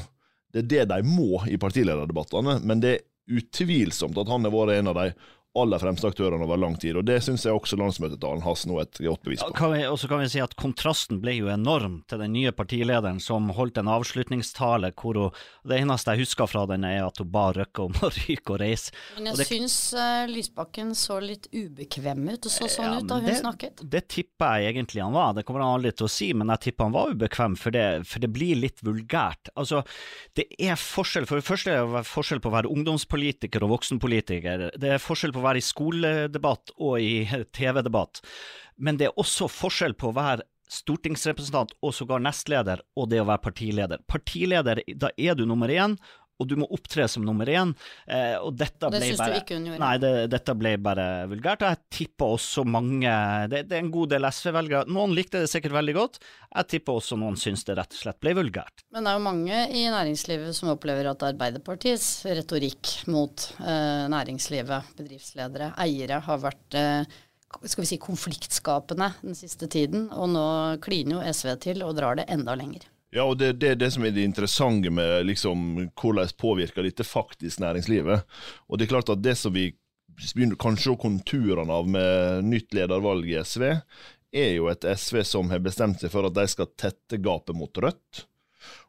Det 0.52 0.64
er 0.64 0.70
det 0.72 0.84
de 0.90 0.98
må 1.06 1.42
i 1.46 1.58
partilederdebattene, 1.60 2.58
men 2.66 2.82
det 2.82 2.94
er 2.96 3.04
utvilsomt 3.38 4.18
at 4.18 4.30
han 4.30 4.46
har 4.46 4.54
vært 4.54 4.78
en 4.78 4.90
av 4.90 4.98
de 4.98 5.10
aller 5.56 5.80
fremste 5.80 6.08
aktørene 6.08 6.44
over 6.44 6.60
lang 6.60 6.76
tid. 6.76 6.96
og 6.96 7.06
Det 7.08 7.18
syns 7.24 7.44
jeg 7.46 7.56
også 7.56 7.78
landsmøtetalen 7.80 8.42
har 8.44 8.58
nå 8.68 8.78
et 8.82 9.00
godt 9.00 9.24
bevis 9.24 9.42
på. 9.42 9.70
Ja, 9.78 9.90
og 9.90 9.98
så 10.00 10.10
kan 10.10 10.22
vi 10.22 10.28
si 10.30 10.42
at 10.42 10.54
Kontrasten 10.60 11.22
ble 11.22 11.38
jo 11.38 11.50
enorm 11.52 12.02
til 12.10 12.20
den 12.22 12.34
nye 12.36 12.52
partilederen 12.52 13.20
som 13.22 13.48
holdt 13.56 13.80
en 13.80 13.90
avslutningstale 13.92 14.92
hvor 14.98 15.18
hun, 15.18 15.38
det 15.68 15.80
eneste 15.82 16.14
jeg 16.14 16.26
husker 16.26 16.50
fra 16.50 16.64
den, 16.70 16.84
er 16.86 17.06
at 17.06 17.20
hun 17.22 17.30
ba 17.32 17.48
Røkke 17.58 17.86
om 17.88 17.96
å 18.06 18.10
ryke 18.12 18.54
og 18.54 18.60
reise. 18.62 18.92
Men 19.16 19.30
jeg 19.30 19.40
det, 19.40 19.48
syns 19.48 19.78
uh, 19.96 20.28
Lysbakken 20.28 20.92
så 20.98 21.18
litt 21.22 21.48
ubekvem 21.52 22.26
ut, 22.28 22.44
og 22.44 22.52
så 22.52 22.68
sånn 22.70 22.90
ja, 22.92 23.00
ut 23.00 23.08
da 23.08 23.20
hun 23.22 23.30
det, 23.30 23.38
snakket. 23.40 23.84
Det 23.96 24.04
tipper 24.12 24.62
jeg 24.62 24.74
egentlig 24.74 25.02
han 25.02 25.16
var, 25.16 25.32
det 25.38 25.46
kommer 25.48 25.64
han 25.64 25.78
aldri 25.78 25.94
til 25.96 26.08
å 26.08 26.12
si, 26.12 26.30
men 26.36 26.52
jeg 26.54 26.68
tipper 26.68 26.88
han 26.88 26.96
var 26.96 27.14
ubekvem, 27.14 27.56
for 27.58 27.74
det, 27.74 27.86
for 28.10 28.22
det 28.22 28.30
blir 28.34 28.60
litt 28.60 28.82
vulgært. 28.84 29.50
Altså, 29.58 29.82
det 30.38 30.48
er 30.60 30.78
forskjell, 30.78 31.26
for 31.30 31.40
det 31.40 31.48
første 31.48 31.72
er 31.72 31.88
det 31.96 32.04
forskjell 32.08 32.42
på 32.44 32.52
å 32.52 32.56
være 32.58 32.72
ungdomspolitiker 32.72 33.64
og 33.64 33.74
voksenpolitiker. 33.78 34.68
Det 34.78 34.94
er 34.94 35.02
forskjell 35.02 35.34
på 35.34 35.42
å 35.42 35.47
være 35.48 35.62
i 35.62 35.66
skoledebatt 35.66 36.76
og 36.76 37.00
i 37.02 37.24
TV-debatt, 37.56 38.22
men 38.78 39.00
det 39.00 39.08
er 39.08 39.18
også 39.20 39.50
forskjell 39.50 39.96
på 39.98 40.12
å 40.12 40.16
være 40.16 40.46
stortingsrepresentant 40.68 41.72
og 41.82 41.94
sågar 41.96 42.22
nestleder, 42.22 42.82
og 42.96 43.08
det 43.10 43.22
å 43.22 43.28
være 43.28 43.44
partileder. 43.46 44.02
Partileder, 44.10 44.82
da 45.00 45.10
er 45.16 45.36
du 45.38 45.46
nummer 45.48 45.72
én, 45.72 45.96
og 46.38 46.46
du 46.46 46.54
må 46.60 46.68
opptre 46.74 47.06
som 47.10 47.24
nummer 47.26 47.48
én. 47.50 47.72
Eh, 48.06 48.36
og 48.38 48.54
dette 48.58 48.86
Det 48.86 48.92
ble 48.94 49.10
syns 49.10 49.20
bare 49.22 49.34
du 49.34 49.40
ikke 49.42 49.58
hun 49.58 49.68
gjorde? 49.68 49.82
Nei, 49.82 49.92
det, 50.02 50.12
dette 50.34 50.54
ble 50.58 50.74
bare 50.82 51.06
vulgært. 51.30 51.64
og 51.64 51.72
Jeg 51.74 51.96
tipper 51.98 52.34
også 52.38 52.64
mange 52.68 53.14
Det, 53.50 53.64
det 53.68 53.78
er 53.78 53.82
en 53.82 53.92
god 53.94 54.12
del 54.14 54.28
SV-velgere. 54.30 54.84
Noen 54.94 55.14
likte 55.18 55.42
det 55.42 55.50
sikkert 55.50 55.74
veldig 55.78 55.96
godt. 55.98 56.20
Jeg 56.48 56.70
tipper 56.74 57.00
også 57.00 57.18
noen 57.20 57.38
syns 57.40 57.66
det 57.68 57.78
rett 57.78 57.94
og 57.94 58.02
slett 58.02 58.20
ble 58.22 58.34
vulgært. 58.38 58.84
Men 58.94 59.04
det 59.04 59.12
er 59.12 59.18
jo 59.18 59.24
mange 59.26 59.62
i 59.74 59.86
næringslivet 59.92 60.56
som 60.56 60.72
opplever 60.72 61.10
at 61.10 61.24
Arbeiderpartiets 61.28 62.10
retorikk 62.38 62.92
mot 63.10 63.48
eh, 63.58 64.04
næringslivet, 64.12 64.94
bedriftsledere, 64.98 65.72
eiere, 65.82 66.22
har 66.24 66.44
vært 66.44 66.78
eh, 66.78 67.18
skal 67.64 67.82
vi 67.82 67.88
si 67.88 67.98
konfliktskapende 68.00 69.10
den 69.24 69.36
siste 69.38 69.68
tiden. 69.70 70.06
Og 70.14 70.30
nå 70.32 70.46
kliner 70.84 71.18
jo 71.18 71.34
SV 71.34 71.56
til 71.66 71.84
og 71.86 71.96
drar 71.98 72.20
det 72.20 72.28
enda 72.32 72.54
lenger. 72.58 72.86
Ja, 73.14 73.24
og 73.24 73.38
det, 73.40 73.54
det 73.62 73.72
er 73.72 73.78
det 73.80 73.88
som 73.94 74.04
er 74.04 74.12
det 74.12 74.26
interessante 74.26 74.90
med 74.92 75.24
liksom, 75.30 75.90
hvordan 75.96 76.32
påvirker 76.36 76.84
dette 76.84 77.06
faktisk 77.08 77.62
næringslivet. 77.64 78.24
Og 78.68 78.78
det 78.78 78.86
er 78.86 78.92
klart 78.92 79.12
at 79.12 79.22
det 79.24 79.36
som 79.40 79.54
vi 79.54 79.70
begynner 80.34 80.58
kanskje 80.60 80.92
å 80.92 81.00
konturene 81.00 81.72
av 81.72 81.88
med 81.88 82.44
nytt 82.48 82.74
ledervalg 82.76 83.28
i 83.30 83.38
SV, 83.40 83.64
er 84.34 84.50
jo 84.58 84.68
et 84.68 84.84
SV 84.84 85.22
som 85.24 85.48
har 85.48 85.62
bestemt 85.64 86.02
seg 86.02 86.12
for 86.12 86.28
at 86.28 86.36
de 86.36 86.44
skal 86.50 86.68
tette 86.76 87.20
gapet 87.24 87.56
mot 87.56 87.80
Rødt 87.80 88.26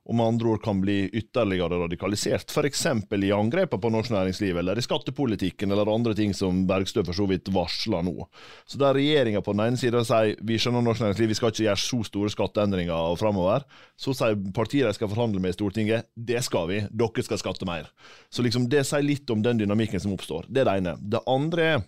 og 0.10 0.15
med 0.17 0.26
andre 0.26 0.48
ord 0.50 0.62
kan 0.65 0.80
bli 0.82 1.04
ytterligere 1.13 1.78
radikalisert, 1.84 2.50
f.eks. 2.50 2.86
i 3.13 3.32
angrepene 3.36 3.82
på 3.82 3.91
norsk 3.93 4.10
næringsliv, 4.15 4.58
eller 4.58 4.80
i 4.80 4.82
skattepolitikken, 4.82 5.69
eller 5.69 5.91
andre 5.93 6.15
ting 6.17 6.34
som 6.34 6.63
Bergstø 6.69 7.04
for 7.06 7.13
så 7.13 7.28
vidt 7.30 7.52
varsler 7.54 8.02
nå. 8.08 8.26
Så 8.65 8.82
der 8.82 8.98
regjeringa 8.98 9.43
på 9.45 9.54
den 9.54 9.67
ene 9.67 9.78
sida 9.78 10.02
sier 10.08 10.34
vi 10.41 10.58
skjønner 10.58 10.82
norsk 10.82 11.06
næringsliv, 11.06 11.30
vi 11.30 11.38
skal 11.38 11.54
ikke 11.54 11.67
gjøre 11.67 11.84
så 11.84 12.02
store 12.10 12.34
skatteendringer 12.34 13.22
framover, 13.22 13.67
så 14.02 14.15
sier 14.17 14.39
partiet 14.56 14.89
de 14.89 14.98
skal 14.98 15.13
forhandle 15.13 15.43
med 15.43 15.54
i 15.54 15.60
Stortinget, 15.60 16.10
det 16.17 16.41
skal 16.48 16.65
vi, 16.74 16.82
dere 16.89 17.30
skal 17.30 17.43
skatte 17.43 17.69
mer. 17.69 17.93
Så 18.34 18.41
liksom 18.45 18.65
det 18.72 18.88
sier 18.89 19.06
litt 19.06 19.30
om 19.30 19.45
den 19.45 19.62
dynamikken 19.62 20.02
som 20.02 20.17
oppstår. 20.17 20.50
Det 20.50 20.63
er 20.63 20.72
det 20.72 20.78
ene. 20.82 20.98
Det 21.06 21.22
andre 21.30 21.72
er 21.76 21.88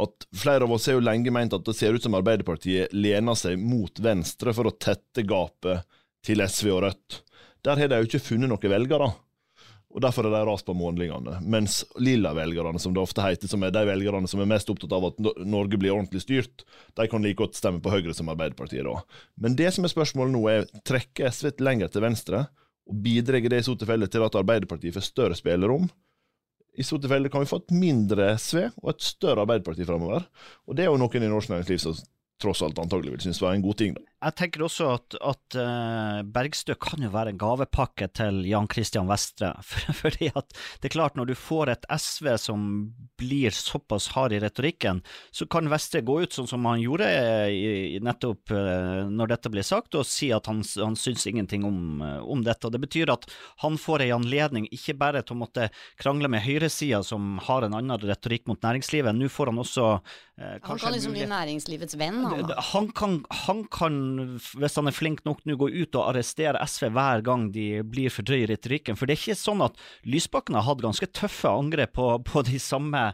at 0.00 0.26
flere 0.36 0.64
av 0.64 0.72
oss 0.72 0.86
har 0.88 0.98
jo 0.98 1.04
lenge 1.04 1.32
ment 1.32 1.56
at 1.56 1.64
det 1.64 1.76
ser 1.76 1.96
ut 1.96 2.04
som 2.04 2.16
Arbeiderpartiet 2.16 2.92
lener 2.96 3.36
seg 3.36 3.60
mot 3.60 4.00
venstre 4.00 4.52
for 4.56 4.68
å 4.68 4.76
tette 4.76 5.24
gapet 5.24 5.84
til 6.26 6.42
SV 6.42 6.72
og 6.74 6.82
Rødt. 6.86 7.22
Der 7.66 7.78
har 7.80 7.90
de 7.90 8.02
jo 8.02 8.08
ikke 8.08 8.22
funnet 8.22 8.50
noen 8.50 8.72
velgere. 8.72 9.12
Og 9.96 10.02
Derfor 10.04 10.26
er 10.28 10.34
de 10.34 10.42
ras 10.44 10.64
på 10.66 10.74
målingene. 10.76 11.38
Mens 11.40 11.78
lilla-velgerne, 12.02 12.76
som 12.82 12.92
det 12.92 13.00
ofte 13.00 13.24
heter, 13.24 13.48
som 13.48 13.62
er 13.64 13.72
de 13.72 13.80
velgerne 13.88 14.28
som 14.28 14.42
er 14.42 14.50
mest 14.50 14.68
opptatt 14.68 14.92
av 14.92 15.06
at 15.08 15.20
Norge 15.48 15.78
blir 15.80 15.94
ordentlig 15.94 16.20
styrt, 16.26 16.66
de 16.98 17.06
kan 17.08 17.24
like 17.24 17.38
godt 17.38 17.56
stemme 17.56 17.80
på 17.80 17.94
Høyre 17.94 18.12
som 18.14 18.28
Arbeiderpartiet 18.28 18.84
da. 18.84 18.98
Men 19.40 19.56
det 19.56 19.70
som 19.72 19.86
er 19.86 19.94
spørsmålet 19.94 20.34
nå, 20.34 20.42
er 20.52 20.66
trekker 20.84 21.32
SV 21.32 21.54
lenger 21.64 21.88
til 21.94 22.04
venstre, 22.04 22.42
og 22.86 22.98
bidrar 23.02 23.40
det 23.40 23.62
i 23.62 23.66
så 23.66 23.74
tilfelle 23.78 24.10
til 24.10 24.26
at 24.26 24.36
Arbeiderpartiet 24.38 24.94
får 24.94 25.06
større 25.06 25.38
spillerom? 25.38 25.88
I 26.76 26.84
så 26.84 27.00
tilfelle 27.00 27.32
kan 27.32 27.40
vi 27.40 27.48
få 27.48 27.62
et 27.62 27.72
mindre 27.72 28.34
SV 28.36 28.66
og 28.82 28.92
et 28.92 29.06
større 29.06 29.46
Arbeiderparti 29.46 29.86
framover. 29.88 30.28
Og 30.68 30.76
det 30.76 30.84
er 30.84 30.92
jo 30.92 31.00
noen 31.00 31.24
i 31.24 31.32
norsk 31.32 31.54
næringsliv 31.54 31.80
som 31.80 31.96
tross 32.42 32.60
alt 32.60 32.78
antagelig 32.78 33.14
vil 33.14 33.24
synes 33.24 33.40
var 33.40 33.56
en 33.56 33.64
god 33.64 33.80
ting. 33.80 33.96
da. 33.96 34.04
Jeg 34.16 34.32
tenker 34.32 34.62
også 34.64 34.86
at, 34.94 35.14
at 35.20 35.56
uh, 35.60 36.22
Bergstø 36.32 36.72
kan 36.80 37.02
jo 37.04 37.10
være 37.12 37.34
en 37.34 37.40
gavepakke 37.40 38.06
til 38.16 38.38
Jan 38.48 38.68
Christian 38.72 39.10
Vestre. 39.10 39.50
For, 39.68 39.92
fordi 39.92 40.30
at 40.32 40.54
det 40.80 40.88
er 40.88 40.94
klart, 40.94 41.18
når 41.20 41.28
du 41.28 41.34
får 41.36 41.74
et 41.74 41.84
SV 41.92 42.30
som 42.40 42.62
blir 43.20 43.52
såpass 43.52 44.08
hard 44.14 44.32
i 44.32 44.40
retorikken, 44.40 45.02
så 45.30 45.44
kan 45.52 45.68
Vestre 45.68 46.00
gå 46.06 46.22
ut 46.24 46.32
sånn 46.32 46.48
som 46.48 46.64
han 46.68 46.80
gjorde 46.80 47.10
i, 47.52 47.60
i 47.98 48.00
nettopp 48.00 48.54
uh, 48.56 49.04
når 49.04 49.34
dette 49.34 49.52
ble 49.52 49.66
sagt, 49.66 49.98
og 50.00 50.08
si 50.08 50.30
at 50.32 50.48
han, 50.48 50.64
han 50.80 50.96
syns 50.96 51.28
ingenting 51.28 51.68
om, 51.68 52.00
uh, 52.00 52.24
om, 52.24 52.40
dette. 52.46 52.64
Og 52.64 52.72
Det 52.72 52.80
betyr 52.86 53.12
at 53.12 53.28
han 53.66 53.76
får 53.76 54.06
en 54.06 54.16
anledning 54.22 54.64
ikke 54.72 54.96
bare 54.96 55.20
til 55.26 55.36
å 55.36 55.42
måtte 55.44 55.68
krangle 56.00 56.32
med 56.32 56.40
høyresida, 56.46 57.02
som 57.04 57.36
har 57.50 57.68
en 57.68 57.76
annen 57.76 58.08
retorikk 58.08 58.48
mot 58.48 58.64
næringslivet, 58.64 59.12
nå 59.12 59.28
får 59.28 59.52
han 59.52 59.60
også 59.60 59.92
Han 60.36 60.80
kan 60.80 60.92
liksom 60.92 61.14
bli 61.16 61.28
næringslivets 61.28 61.96
venn, 62.00 62.24
han 62.24 62.48
da? 62.48 62.60
Han 62.72 62.90
kan, 62.96 63.20
han 63.44 63.62
kan 63.72 64.05
hvis 64.60 64.76
han 64.78 64.90
er 64.90 64.94
flink 64.94 65.22
nok 65.26 65.42
nå, 65.44 65.56
gå 65.60 65.68
ut 65.72 65.98
og 65.98 66.10
arrestere 66.10 66.62
SV 66.66 66.88
hver 66.94 67.24
gang 67.26 67.48
de 67.54 67.82
blir 67.86 68.12
for 68.12 68.26
drøye 68.26 68.46
i 68.46 68.50
retorikken. 68.50 68.98
For 68.98 69.08
det 69.08 69.16
er 69.16 69.22
ikke 69.22 69.38
sånn 69.38 69.64
at 69.66 69.80
Lysbakken 70.08 70.58
har 70.58 70.66
hatt 70.68 70.84
ganske 70.84 71.08
tøffe 71.16 71.50
angrep 71.50 71.94
på, 71.98 72.08
på 72.26 72.44
de, 72.48 72.60
samme, 72.62 73.08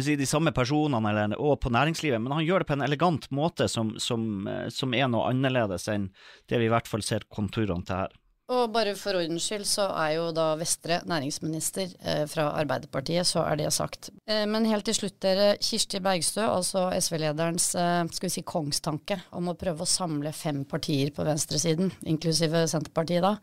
si, 0.00 0.16
de 0.18 0.28
samme 0.28 0.54
personene 0.56 1.12
eller, 1.12 1.36
og 1.40 1.60
på 1.62 1.72
næringslivet, 1.74 2.22
men 2.22 2.36
han 2.36 2.46
gjør 2.46 2.62
det 2.62 2.70
på 2.70 2.78
en 2.78 2.86
elegant 2.88 3.30
måte 3.34 3.68
som, 3.70 3.94
som, 4.02 4.48
som 4.72 4.96
er 4.96 5.10
noe 5.12 5.28
annerledes 5.30 5.88
enn 5.92 6.10
det 6.50 6.60
vi 6.60 6.68
i 6.68 6.72
hvert 6.72 6.90
fall 6.90 7.04
ser 7.06 7.28
konturene 7.32 7.86
til 7.86 8.04
her. 8.04 8.18
Og 8.52 8.72
bare 8.74 8.92
for 8.98 9.16
ordens 9.16 9.46
skyld 9.48 9.64
så 9.68 9.86
er 10.02 10.16
jo 10.18 10.26
da 10.36 10.50
Vestre 10.60 10.98
næringsminister 11.08 11.94
eh, 12.04 12.24
fra 12.28 12.50
Arbeiderpartiet, 12.60 13.24
så 13.28 13.46
er 13.46 13.60
det 13.60 13.70
sagt. 13.72 14.10
Eh, 14.28 14.44
men 14.50 14.68
helt 14.68 14.84
til 14.88 14.98
slutt 14.98 15.16
dere, 15.24 15.54
Kirsti 15.62 16.02
Bergstø, 16.04 16.44
altså 16.44 16.88
SV-lederens 16.98 17.70
eh, 17.78 18.02
skal 18.12 18.28
vi 18.28 18.34
si 18.34 18.44
kongstanke 18.44 19.22
om 19.38 19.48
å 19.48 19.56
prøve 19.58 19.86
å 19.86 19.88
samle 19.88 20.34
fem 20.36 20.64
partier 20.68 21.14
på 21.16 21.24
venstresiden, 21.28 21.94
inklusive 22.12 22.66
Senterpartiet 22.68 23.24
da, 23.24 23.36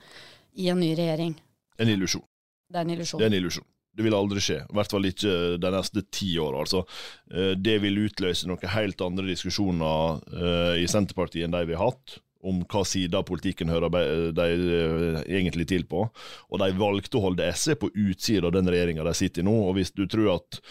i 0.60 0.69
en 0.69 0.82
ny 0.84 0.93
regjering. 1.00 1.34
En 1.80 1.89
illusjon. 1.89 2.26
Det 2.69 2.78
er 2.78 2.86
en 2.86 2.95
illusjon. 2.98 3.22
Det 3.22 3.30
er 3.30 3.34
en 3.34 3.39
illusjon. 3.41 3.69
Det 4.00 4.06
vil 4.06 4.15
aldri 4.15 4.41
skje, 4.43 4.62
i 4.62 4.78
hvert 4.78 4.93
fall 4.93 5.08
ikke 5.10 5.36
de 5.60 5.69
neste 5.74 6.06
ti 6.13 6.30
åra. 6.39 6.62
Altså. 6.62 6.86
Eh, 7.34 7.56
det 7.58 7.80
vil 7.84 8.04
utløse 8.06 8.48
noen 8.48 8.74
helt 8.76 9.02
andre 9.04 9.26
diskusjoner 9.32 10.22
uh, 10.36 10.76
i 10.78 10.86
Senterpartiet 10.88 11.48
enn 11.48 11.56
de 11.56 11.65
vi 11.72 11.78
har 11.80 11.89
hatt 11.89 12.19
om 12.43 12.62
hva 12.71 12.84
side 12.88 13.17
av 13.17 13.25
politikken 13.28 13.71
hører 13.71 13.91
de 13.91 14.45
eh, 14.45 15.19
egentlig 15.39 15.67
til 15.71 15.86
på. 15.89 16.06
Og 16.49 16.62
de 16.62 16.69
valgte 16.80 17.19
å 17.19 17.23
holde 17.28 17.47
SV 17.52 17.75
på 17.82 17.91
utsida 18.06 18.47
av 18.47 18.56
den 18.56 18.69
regjeringa 18.71 19.04
de 19.08 19.13
sitter 19.17 19.43
i 19.43 19.47
nå. 19.47 19.56
Og 19.67 19.75
hvis 19.78 19.91
du 19.95 20.06
tror 20.10 20.38
at, 20.38 20.62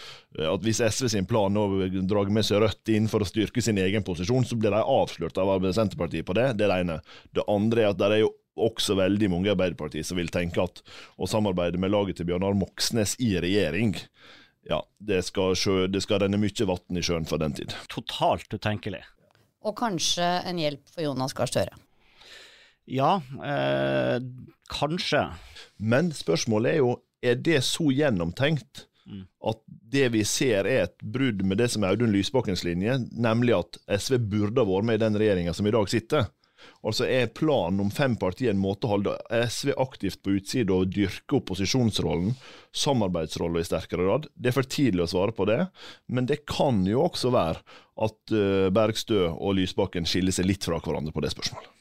at 0.49 0.65
hvis 0.65 0.81
SV 0.81 1.11
sin 1.13 1.29
plan 1.29 1.53
nå 1.53 1.67
drar 2.09 2.31
med 2.33 2.47
seg 2.47 2.63
Rødt 2.63 2.91
inn 2.91 3.07
for 3.11 3.23
å 3.23 3.29
styrke 3.29 3.63
sin 3.63 3.79
egen 3.79 4.05
posisjon, 4.05 4.47
så 4.47 4.57
blir 4.59 4.73
de 4.73 4.81
avslørt 4.81 5.37
av 5.39 5.69
Senterpartiet 5.75 6.27
på 6.27 6.35
det. 6.37 6.51
Det 6.59 6.65
er 6.67 6.73
det 6.73 6.81
ene. 6.83 6.99
Det 7.35 7.45
andre 7.47 7.85
er 7.85 7.93
at 7.93 8.01
det 8.01 8.09
er 8.09 8.23
jo 8.25 8.33
også 8.59 8.97
veldig 8.99 9.29
mange 9.31 9.47
i 9.47 9.53
Arbeiderpartiet 9.53 10.07
som 10.07 10.19
vil 10.19 10.31
tenke 10.33 10.59
at 10.63 10.81
å 11.15 11.29
samarbeide 11.29 11.79
med 11.79 11.93
laget 11.93 12.19
til 12.19 12.27
Bjørnar 12.27 12.57
Moxnes 12.59 13.15
i 13.23 13.31
regjering 13.39 13.95
ja, 14.67 14.81
det 14.99 15.21
skal, 15.29 15.55
sjø, 15.57 15.85
det 15.87 16.03
skal 16.03 16.25
renne 16.25 16.37
mye 16.41 16.67
vann 16.67 16.99
i 16.99 17.03
sjøen 17.05 17.25
for 17.29 17.41
den 17.41 17.55
tid. 17.55 17.73
Totalt 17.89 18.51
utenkelig 18.53 19.05
og 19.65 19.75
kanskje 19.79 20.27
en 20.47 20.59
hjelp 20.61 20.91
for 20.93 21.03
Jonas 21.05 21.35
Gahr 21.37 21.49
Støre. 21.51 21.75
Ja, 22.89 23.19
eh, 23.45 24.17
kanskje. 24.71 25.27
Men 25.77 26.11
spørsmålet 26.15 26.71
er 26.71 26.79
jo, 26.81 26.95
er 27.21 27.35
det 27.35 27.61
så 27.67 27.91
gjennomtenkt 27.93 28.85
mm. 29.05 29.25
at 29.51 29.61
det 29.67 30.07
vi 30.15 30.23
ser 30.25 30.65
er 30.65 30.87
et 30.87 30.97
brudd 31.03 31.43
med 31.45 31.61
det 31.61 31.69
som 31.73 31.83
er 31.83 31.93
Audun 31.93 32.13
Lysbakkens 32.13 32.63
linje, 32.65 32.97
nemlig 33.11 33.57
at 33.59 33.79
SV 33.99 34.17
burde 34.31 34.63
ha 34.63 34.69
vært 34.69 34.89
med 34.89 34.99
i 34.99 35.03
den 35.05 35.19
regjeringa 35.21 35.53
som 35.53 35.69
i 35.69 35.75
dag 35.75 35.91
sitter? 35.91 36.31
Altså 36.85 37.07
Er 37.09 37.31
planen 37.35 37.81
om 37.83 37.91
fem 37.91 38.15
partier 38.19 38.53
en 38.53 38.61
måte 38.61 38.87
å 38.87 38.93
holde 38.95 39.15
SV 39.29 39.73
aktivt 39.79 40.21
på 40.23 40.37
utsida 40.37 40.75
og 40.75 40.93
dyrke 40.95 41.39
opposisjonsrollen, 41.39 42.35
samarbeidsrollen 42.75 43.61
i 43.61 43.67
sterkere 43.67 44.07
grad? 44.07 44.29
Det 44.35 44.51
er 44.51 44.57
for 44.59 44.69
tidlig 44.69 45.05
å 45.05 45.11
svare 45.13 45.35
på 45.35 45.47
det, 45.49 45.59
men 46.07 46.29
det 46.29 46.43
kan 46.49 46.81
jo 46.87 47.03
også 47.07 47.33
være 47.35 47.61
at 47.99 48.35
uh, 48.35 48.69
Bergstø 48.73 49.27
og 49.33 49.57
Lysbakken 49.59 50.07
skiller 50.07 50.35
seg 50.35 50.47
litt 50.47 50.63
fra 50.67 50.79
hverandre 50.79 51.15
på 51.15 51.23
det 51.25 51.33
spørsmålet. 51.35 51.75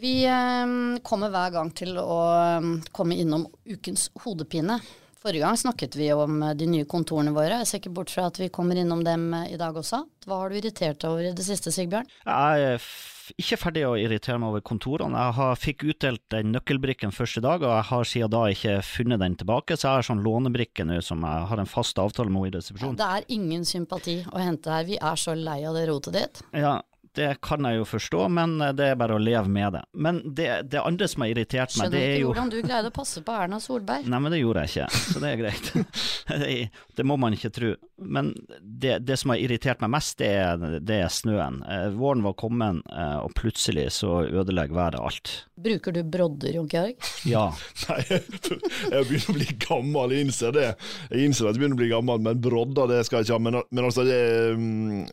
Vi 0.00 0.24
um, 0.24 0.96
kommer 1.04 1.32
hver 1.32 1.52
gang 1.52 1.70
til 1.76 1.98
å 2.00 2.20
um, 2.56 2.78
komme 2.92 3.18
innom 3.20 3.44
ukens 3.68 4.08
hodepine. 4.24 4.78
Forrige 5.20 5.44
gang 5.44 5.56
snakket 5.60 5.96
vi 6.00 6.06
om 6.16 6.40
de 6.56 6.66
nye 6.70 6.86
kontorene 6.88 7.34
våre. 7.36 7.60
Jeg 7.60 7.68
ser 7.68 7.82
ikke 7.82 7.92
bort 7.98 8.12
fra 8.12 8.30
at 8.30 8.38
vi 8.40 8.48
kommer 8.48 8.78
innom 8.80 9.02
dem 9.04 9.28
i 9.44 9.58
dag 9.60 9.76
også. 9.76 10.06
Hva 10.24 10.38
har 10.40 10.48
du 10.48 10.56
irritert 10.56 11.02
deg 11.02 11.10
over 11.10 11.28
i 11.28 11.32
det 11.36 11.44
siste, 11.44 11.72
Sigbjørn? 11.74 12.08
Jeg 12.24 12.70
er 12.70 12.86
ikke 13.38 13.58
ferdig 13.60 13.82
å 13.86 13.96
irritere 14.00 14.40
meg 14.40 14.54
over 14.54 14.62
kontorene. 14.64 15.20
Jeg 15.20 15.36
har, 15.36 15.58
fikk 15.60 15.84
utdelt 15.92 16.22
den 16.32 16.54
nøkkelbrikken 16.54 17.12
første 17.14 17.42
dag, 17.44 17.60
og 17.60 17.74
jeg 17.74 17.86
har 17.90 18.08
siden 18.08 18.32
da 18.32 18.44
ikke 18.54 18.76
funnet 18.86 19.20
den 19.22 19.36
tilbake. 19.42 19.76
Så 19.76 19.86
jeg 19.86 20.00
har 20.00 20.08
sånn 20.08 20.24
lånebrikke 20.24 20.86
nå 20.88 21.02
som 21.04 21.26
jeg 21.26 21.50
har 21.52 21.62
en 21.62 21.68
fast 21.68 22.00
avtale 22.00 22.32
med 22.32 22.48
i 22.48 22.54
resepsjonen. 22.56 22.96
Det 23.00 23.10
er 23.18 23.28
ingen 23.36 23.68
sympati 23.68 24.22
å 24.32 24.40
hente 24.40 24.72
her. 24.72 24.88
Vi 24.88 24.96
er 24.96 25.20
så 25.20 25.36
lei 25.36 25.60
av 25.68 25.76
det 25.76 25.84
rotet 25.92 26.16
ditt. 26.16 26.42
Ja, 26.56 26.78
det 27.18 27.40
kan 27.42 27.66
jeg 27.66 27.80
jo 27.80 27.86
forstå, 27.88 28.22
men 28.32 28.60
eh, 28.60 28.72
det 28.76 28.92
er 28.92 28.98
bare 29.00 29.16
å 29.16 29.22
leve 29.22 29.50
med 29.50 29.74
det. 29.76 29.82
Men 29.92 30.20
det, 30.24 30.48
det 30.70 30.82
andre 30.82 31.08
som 31.10 31.24
har 31.24 31.32
irritert 31.32 31.74
meg, 31.80 31.90
det 31.92 32.00
er 32.00 32.04
jo 32.04 32.10
Skjønner 32.10 32.16
ikke 32.20 32.30
hvordan 32.30 32.52
du 32.52 32.58
greide 32.68 32.92
å 32.92 32.94
passe 32.94 33.22
på 33.26 33.34
Erna 33.34 33.60
Solberg. 33.62 34.08
Nei, 34.10 34.20
men 34.22 34.34
det 34.34 34.42
gjorde 34.42 34.64
jeg 34.64 34.72
ikke, 34.74 35.04
så 35.10 35.22
det 35.22 35.32
er 35.32 35.40
greit. 35.40 35.72
det 36.96 37.06
må 37.06 37.16
man 37.20 37.34
ikke 37.34 37.50
tro. 37.54 37.72
Men 38.00 38.32
det, 38.60 38.98
det, 39.08 39.16
som 39.20 39.34
har 39.34 39.42
irritert 39.42 39.82
meg 39.82 39.92
mest, 39.96 40.18
det 40.20 40.30
er, 40.38 40.78
det 40.80 41.00
er 41.04 41.12
snøen. 41.12 41.60
Eh, 41.66 41.88
våren 41.98 42.24
var 42.24 42.36
kommet, 42.40 42.80
eh, 42.94 43.18
og 43.20 43.34
plutselig 43.38 43.88
så 43.98 44.22
ødelegger 44.28 44.76
været 44.76 45.00
alt. 45.00 45.34
Bruker 45.60 45.94
du 45.96 46.02
brodder, 46.06 46.54
Jon 46.56 46.70
Georg? 46.70 47.10
Ja. 47.28 47.48
Nei, 47.90 48.00
jeg 48.06 49.08
begynner 49.10 49.34
å 49.34 49.36
bli 49.36 49.50
gammel, 49.66 50.14
jeg 50.14 50.28
innser 50.28 50.56
det. 50.56 50.68
Jeg 51.10 51.28
innser 51.28 51.50
at 51.50 51.56
jeg 51.56 51.64
begynner 51.64 51.78
å 51.78 51.82
bli 51.82 51.92
gammel, 51.92 52.24
men 52.24 52.42
brodder 52.42 52.90
det 52.94 53.04
skal 53.08 53.20
jeg 53.20 53.30
ikke 53.30 53.38
ha. 53.38 53.44
Men, 53.48 53.62
men 53.68 53.90
altså, 53.90 54.06
det 54.08 54.20
mm, 54.56 55.04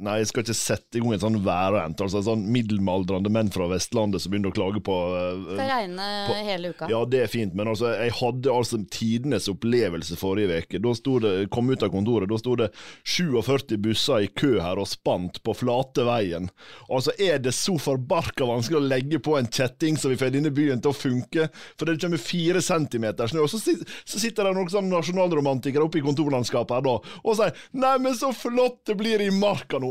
Nei, 0.00 0.14
jeg 0.22 0.30
skal 0.30 0.44
ikke 0.46 0.56
sette 0.56 0.96
i 0.96 1.02
gang 1.02 1.12
en 1.12 1.20
sånn 1.20 1.38
værrent. 1.44 2.00
Altså 2.00 2.22
sånn 2.24 2.46
middelaldrende 2.48 3.28
menn 3.32 3.50
fra 3.52 3.66
Vestlandet 3.68 4.22
som 4.24 4.32
begynner 4.32 4.48
å 4.48 4.56
klage 4.56 4.80
på 4.84 4.94
uh, 4.96 5.42
Skal 5.50 5.68
regne 5.68 6.06
på, 6.24 6.36
hele 6.46 6.70
uka. 6.72 6.88
Ja, 6.88 7.02
det 7.04 7.20
er 7.26 7.28
fint, 7.28 7.52
men 7.58 7.68
altså, 7.68 7.90
jeg 7.92 8.14
hadde 8.16 8.54
altså 8.54 8.80
tidenes 8.88 9.50
opplevelse 9.52 10.16
forrige 10.16 10.62
uke. 10.64 10.80
Da 10.80 10.94
sto 10.96 11.18
det, 11.20 11.34
kom 11.52 11.68
ut 11.68 11.84
av 11.84 11.92
kontoret, 11.92 12.30
da 12.30 12.38
sto 12.40 12.56
det 12.56 12.70
47 13.04 13.76
busser 13.84 14.24
i 14.24 14.30
kø 14.40 14.54
her 14.64 14.80
og 14.80 14.88
spant 14.88 15.42
på 15.44 15.54
flate 15.60 16.06
veien. 16.08 16.48
Altså, 16.88 17.12
er 17.20 17.42
det 17.44 17.52
så 17.58 17.76
forbarka 17.80 18.48
vanskelig 18.48 18.80
å 18.80 18.88
legge 18.88 19.20
på 19.20 19.36
en 19.36 19.52
kjetting 19.52 20.00
som 20.00 20.14
vi 20.14 20.18
får 20.20 20.32
denne 20.32 20.54
byen 20.54 20.80
til 20.80 20.94
å 20.94 20.96
funke, 20.96 21.50
For 21.76 21.88
det 21.88 21.98
kommer 22.00 22.20
fire 22.20 22.64
centimeter 22.64 23.28
snø, 23.28 23.44
og 23.44 23.52
så, 23.52 23.60
så 23.60 24.20
sitter 24.20 24.48
det 24.48 24.56
noen 24.56 24.72
sånn 24.72 24.88
nasjonalromantikere 24.88 25.84
oppe 25.84 26.00
i 26.00 26.04
kontorlandskapet 26.04 26.78
her 26.78 26.88
da, 26.88 26.96
og 27.20 27.36
sier 27.36 27.52
'nei, 27.76 27.94
men 28.00 28.16
så 28.16 28.32
flott 28.32 28.80
det 28.88 28.96
blir 28.96 29.20
i 29.20 29.30
marka 29.34 29.76
nå'. 29.76 29.89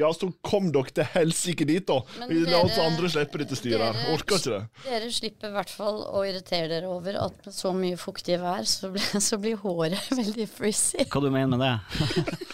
Ja, 0.00 0.10
så 0.16 0.30
kom 0.46 0.70
dere 0.74 0.92
til 0.96 1.06
helsike 1.14 1.66
dit, 1.68 1.84
da. 1.88 1.98
Men 2.24 2.44
La 2.50 2.62
oss 2.64 2.78
andre 2.80 3.10
slippe 3.12 3.40
dette 3.42 3.58
styret 3.58 3.84
her. 3.84 4.12
Orker 4.14 4.38
ikke 4.40 4.54
det. 4.54 4.62
Dere 4.86 5.10
slipper 5.12 5.50
i 5.52 5.56
hvert 5.58 5.72
fall 5.74 6.00
å 6.08 6.22
irritere 6.26 6.70
dere 6.72 6.88
over 6.90 7.18
at 7.26 7.40
med 7.46 7.54
så 7.56 7.72
mye 7.76 7.98
fuktig 8.00 8.38
vær, 8.42 8.64
så 8.68 8.90
blir, 8.94 9.20
så 9.28 9.38
blir 9.42 9.60
håret 9.62 10.10
veldig 10.20 10.48
frizzy. 10.50 11.04
Hva 11.10 11.22
du 11.24 11.30
mener 11.34 11.56
med 11.56 11.66
det? 11.66 11.74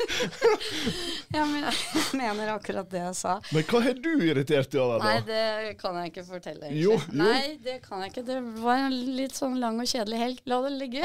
Ja, 1.34 1.42
men 1.44 1.64
jeg 1.66 2.14
mener 2.16 2.52
akkurat 2.54 2.86
det 2.88 3.00
jeg 3.02 3.16
sa. 3.18 3.34
Men 3.52 3.64
hva 3.68 3.80
har 3.84 3.98
du 4.00 4.10
irritert 4.24 4.70
deg 4.72 4.80
over, 4.80 5.02
Nei, 5.02 5.18
det 5.26 5.74
kan 5.80 5.98
jeg 6.00 6.12
ikke 6.12 6.24
fortelle. 6.28 6.68
egentlig. 6.70 6.84
Jo, 6.84 6.94
jo. 6.96 7.18
Nei, 7.18 7.56
det 7.64 7.74
kan 7.84 8.00
jeg 8.04 8.12
ikke. 8.14 8.24
Det 8.28 8.36
var 8.62 8.84
en 8.86 8.94
litt 9.18 9.36
sånn 9.36 9.58
lang 9.60 9.80
og 9.82 9.90
kjedelig 9.90 10.20
helg. 10.22 10.40
La 10.48 10.60
det 10.64 10.72
ligge. 10.78 11.02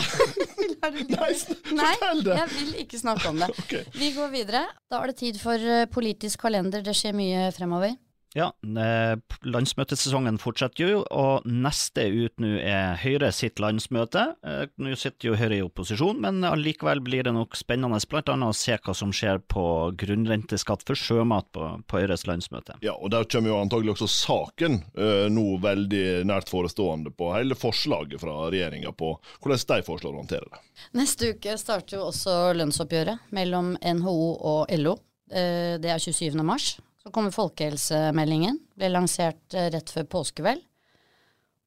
Nei, 1.80 1.94
fortell 1.96 2.24
det. 2.26 2.38
jeg 2.40 2.52
vil 2.56 2.72
ikke 2.86 3.02
snakke 3.02 3.32
om 3.32 3.42
det. 3.42 3.50
okay. 3.64 3.84
Vi 3.96 4.12
går 4.16 4.32
videre. 4.34 4.64
Da 4.92 5.02
er 5.02 5.12
det 5.12 5.20
tid 5.22 5.42
for 5.42 5.56
eh, 5.62 5.88
politisk 5.92 6.42
kalender. 6.48 6.84
Det 6.86 6.96
skjer 6.98 7.16
mye 7.18 7.50
fremover. 7.56 7.96
Ja, 8.34 8.46
eh, 8.64 9.18
landsmøtesesongen 9.44 10.38
fortsetter 10.40 10.88
jo, 10.88 11.00
og 11.12 11.44
neste 11.48 12.06
ut 12.08 12.40
nå 12.40 12.54
er 12.64 12.96
Høyre 13.02 13.32
sitt 13.36 13.60
landsmøte. 13.60 14.24
Eh, 14.48 14.62
Nå 14.80 14.94
sitter 14.96 15.32
jo 15.32 15.36
Høyre 15.36 15.58
i 15.58 15.64
opposisjon, 15.66 16.22
men 16.24 16.40
allikevel 16.48 17.02
blir 17.04 17.26
det 17.28 17.34
nok 17.36 17.58
spennende 17.60 18.00
annet 18.00 18.48
å 18.48 18.54
se 18.56 18.78
hva 18.78 18.96
som 18.96 19.12
skjer 19.12 19.42
på 19.52 19.64
grunnrenteskatt 20.00 20.86
for 20.88 20.96
sjømat 20.96 21.50
på, 21.52 21.68
på 21.92 22.00
Høyres 22.00 22.24
landsmøte. 22.30 22.78
Ja, 22.86 22.94
og 22.96 23.12
der 23.12 23.28
kommer 23.28 23.52
jo 23.52 23.60
antagelig 23.60 23.98
også 23.98 24.08
saken 24.14 24.80
eh, 24.96 25.28
nå 25.34 25.58
veldig 25.64 26.24
nært 26.30 26.52
forestående 26.52 27.12
på 27.12 27.34
hele 27.36 27.58
forslaget 27.60 28.22
fra 28.24 28.38
regjeringa 28.54 28.94
på 28.96 29.18
hvordan 29.44 29.66
de 29.76 29.82
foreslår 29.88 30.16
å 30.16 30.22
håndtere 30.24 30.48
det. 30.48 30.62
Neste 30.98 31.34
uke 31.36 31.58
starter 31.60 32.00
jo 32.00 32.08
også 32.08 32.38
lønnsoppgjøret 32.58 33.28
mellom 33.36 33.76
NHO 33.82 34.16
og 34.40 34.72
LO. 34.80 34.96
Eh, 35.32 35.76
Det 35.84 35.92
er 35.92 36.00
27. 36.00 36.40
mars. 36.48 36.78
Så 37.02 37.12
kommer 37.12 37.34
folkehelsemeldingen. 37.34 38.60
Ble 38.78 38.92
lansert 38.94 39.56
eh, 39.58 39.72
rett 39.74 39.90
før 39.90 40.08
påske, 40.20 40.46
vel. 40.46 40.62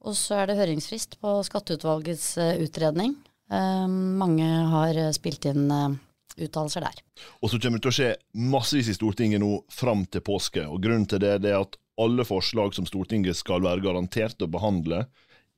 Og 0.04 0.14
så 0.18 0.42
er 0.42 0.50
det 0.50 0.58
høringsfrist 0.60 1.18
på 1.22 1.36
skatteutvalgets 1.48 2.28
eh, 2.38 2.58
utredning. 2.62 3.16
Eh, 3.50 3.86
Mange 3.90 4.50
har 4.70 5.00
spilt 5.16 5.48
inn 5.50 5.66
uttalelser 6.34 6.84
der. 6.86 7.00
Og 7.42 7.50
så 7.50 7.58
kommer 7.62 7.78
det 7.78 7.86
til 7.86 7.92
å 7.92 7.96
skje 7.98 8.10
massevis 8.52 8.90
i 8.90 8.96
Stortinget 8.96 9.42
nå 9.42 9.56
fram 9.72 10.04
til 10.06 10.22
påske. 10.24 10.66
og 10.66 10.82
Grunnen 10.82 11.06
til 11.10 11.22
det, 11.22 11.36
er 11.42 11.60
at 11.60 11.78
alle 12.00 12.26
forslag 12.26 12.74
som 12.74 12.86
Stortinget 12.86 13.38
skal 13.38 13.62
være 13.64 13.82
garantert 13.84 14.42
å 14.42 14.50
behandle 14.50 15.04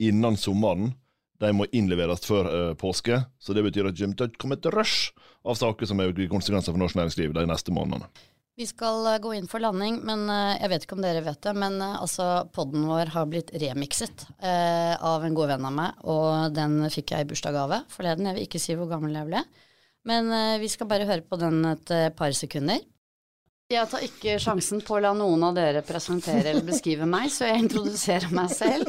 innen 0.02 0.36
sommeren, 0.36 0.94
de 1.40 1.52
må 1.52 1.66
innleveres 1.76 2.24
før 2.24 2.48
eh, 2.48 2.74
påske. 2.80 3.20
Så 3.38 3.56
det 3.56 3.64
betyr 3.66 3.90
at 3.90 4.00
det 4.00 4.32
kommer 4.40 4.56
et 4.56 4.68
rush 4.72 5.12
av 5.44 5.58
saker 5.60 5.88
som 5.88 6.00
er 6.00 6.16
konsekvenser 6.32 6.72
for 6.72 6.80
norsk 6.80 6.96
næringsliv 6.96 7.36
de 7.36 7.44
neste 7.48 7.74
månedene. 7.76 8.08
Vi 8.56 8.64
skal 8.64 9.04
eh, 9.06 9.18
gå 9.20 9.34
inn 9.36 9.48
for 9.50 9.60
landing, 9.60 9.98
men 10.08 10.24
eh, 10.32 10.56
jeg 10.62 10.72
vet 10.72 10.86
ikke 10.86 10.96
om 10.96 11.04
dere 11.04 11.20
vet 11.26 11.42
det, 11.44 11.52
men 11.60 11.76
eh, 11.84 11.98
altså, 12.00 12.46
podden 12.56 12.86
vår 12.88 13.12
har 13.12 13.28
blitt 13.28 13.52
remikset 13.52 14.24
eh, 14.40 14.94
av 14.96 15.26
en 15.26 15.36
god 15.36 15.52
venn 15.52 15.66
av 15.68 15.74
meg, 15.76 15.98
og 16.08 16.56
den 16.56 16.78
fikk 16.92 17.12
jeg 17.12 17.26
i 17.26 17.28
bursdagsgave 17.28 17.82
forleden. 17.92 18.30
Jeg 18.30 18.38
vil 18.38 18.46
ikke 18.48 18.62
si 18.64 18.76
hvor 18.78 18.88
gammel 18.88 19.18
jeg 19.18 19.28
ble, 19.28 19.44
men 20.08 20.32
eh, 20.32 20.56
vi 20.62 20.72
skal 20.72 20.88
bare 20.88 21.08
høre 21.08 21.26
på 21.28 21.36
den 21.42 21.60
et 21.74 21.94
par 22.16 22.32
sekunder. 22.36 22.80
Jeg 23.68 23.90
tar 23.90 24.04
ikke 24.06 24.38
sjansen 24.40 24.80
på 24.86 24.96
å 24.96 25.02
la 25.02 25.12
noen 25.18 25.42
av 25.48 25.56
dere 25.58 25.84
presentere 25.84 26.52
eller 26.54 26.64
beskrive 26.64 27.04
meg, 27.10 27.28
så 27.34 27.50
jeg 27.50 27.66
introduserer 27.66 28.32
meg 28.32 28.52
selv. 28.54 28.88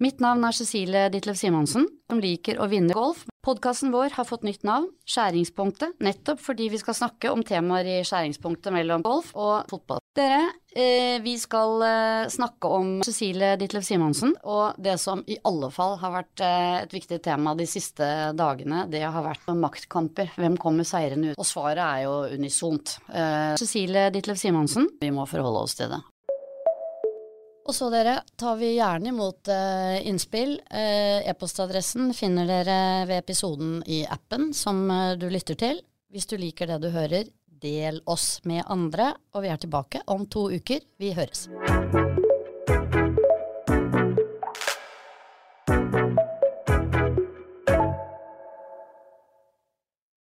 Mitt 0.00 0.22
navn 0.24 0.44
er 0.46 0.56
Cecilie 0.56 1.08
Ditlev 1.12 1.36
Simonsen, 1.36 1.84
som 2.08 2.20
liker 2.22 2.62
å 2.62 2.68
vinne 2.70 2.96
golf. 2.96 3.26
Podkasten 3.46 3.92
vår 3.94 4.10
har 4.10 4.26
fått 4.26 4.42
nytt 4.42 4.64
navn, 4.66 4.88
Skjæringspunktet, 5.06 6.00
nettopp 6.02 6.40
fordi 6.42 6.66
vi 6.72 6.80
skal 6.82 6.96
snakke 6.98 7.30
om 7.30 7.44
temaer 7.46 7.86
i 7.86 8.00
skjæringspunktet 8.02 8.74
mellom 8.74 9.04
golf 9.06 9.28
og 9.38 9.68
fotball. 9.70 10.00
Dere, 10.18 10.40
eh, 10.74 11.20
vi 11.22 11.36
skal 11.38 11.84
eh, 11.86 12.24
snakke 12.32 12.72
om 12.74 12.90
Cecilie 13.06 13.52
Ditlev 13.60 13.84
Simonsen, 13.86 14.34
og 14.42 14.74
det 14.82 14.96
som 14.98 15.22
i 15.30 15.38
alle 15.46 15.70
fall 15.70 15.94
har 16.00 16.16
vært 16.16 16.42
eh, 16.42 16.80
et 16.80 16.98
viktig 16.98 17.20
tema 17.22 17.54
de 17.54 17.68
siste 17.70 18.10
dagene, 18.34 18.82
det 18.90 19.04
har 19.06 19.28
vært 19.28 19.46
maktkamper. 19.54 20.34
Hvem 20.34 20.58
kommer 20.58 20.88
seirende 20.88 21.36
ut? 21.36 21.38
Og 21.38 21.46
svaret 21.46 21.84
er 21.86 22.02
jo 22.08 22.18
unisont. 22.34 22.98
Cecilie 23.62 24.08
Ditlev 24.10 24.42
Simonsen, 24.42 24.90
vi 24.98 25.14
må 25.14 25.30
forholde 25.30 25.62
oss 25.68 25.78
til 25.78 25.94
det. 25.94 26.02
Og 27.66 27.74
så 27.74 27.88
dere, 27.90 28.20
tar 28.38 28.58
vi 28.60 28.76
gjerne 28.76 29.10
imot 29.10 29.50
uh, 29.50 29.96
innspill. 30.06 30.54
Uh, 30.70 31.26
E-postadressen 31.26 32.12
finner 32.14 32.46
dere 32.46 32.78
ved 33.08 33.24
episoden 33.24 33.80
i 33.90 34.04
appen 34.06 34.52
som 34.54 34.84
uh, 34.90 35.16
du 35.18 35.26
lytter 35.32 35.58
til. 35.58 35.82
Hvis 36.14 36.30
du 36.30 36.36
liker 36.38 36.70
det 36.70 36.78
du 36.84 36.92
hører, 36.94 37.26
del 37.62 37.98
oss 38.06 38.38
med 38.46 38.62
andre, 38.70 39.14
og 39.34 39.42
vi 39.42 39.50
er 39.50 39.58
tilbake 39.58 40.04
om 40.12 40.28
to 40.30 40.46
uker. 40.54 40.86
Vi 41.00 41.12
høres. 41.16 41.48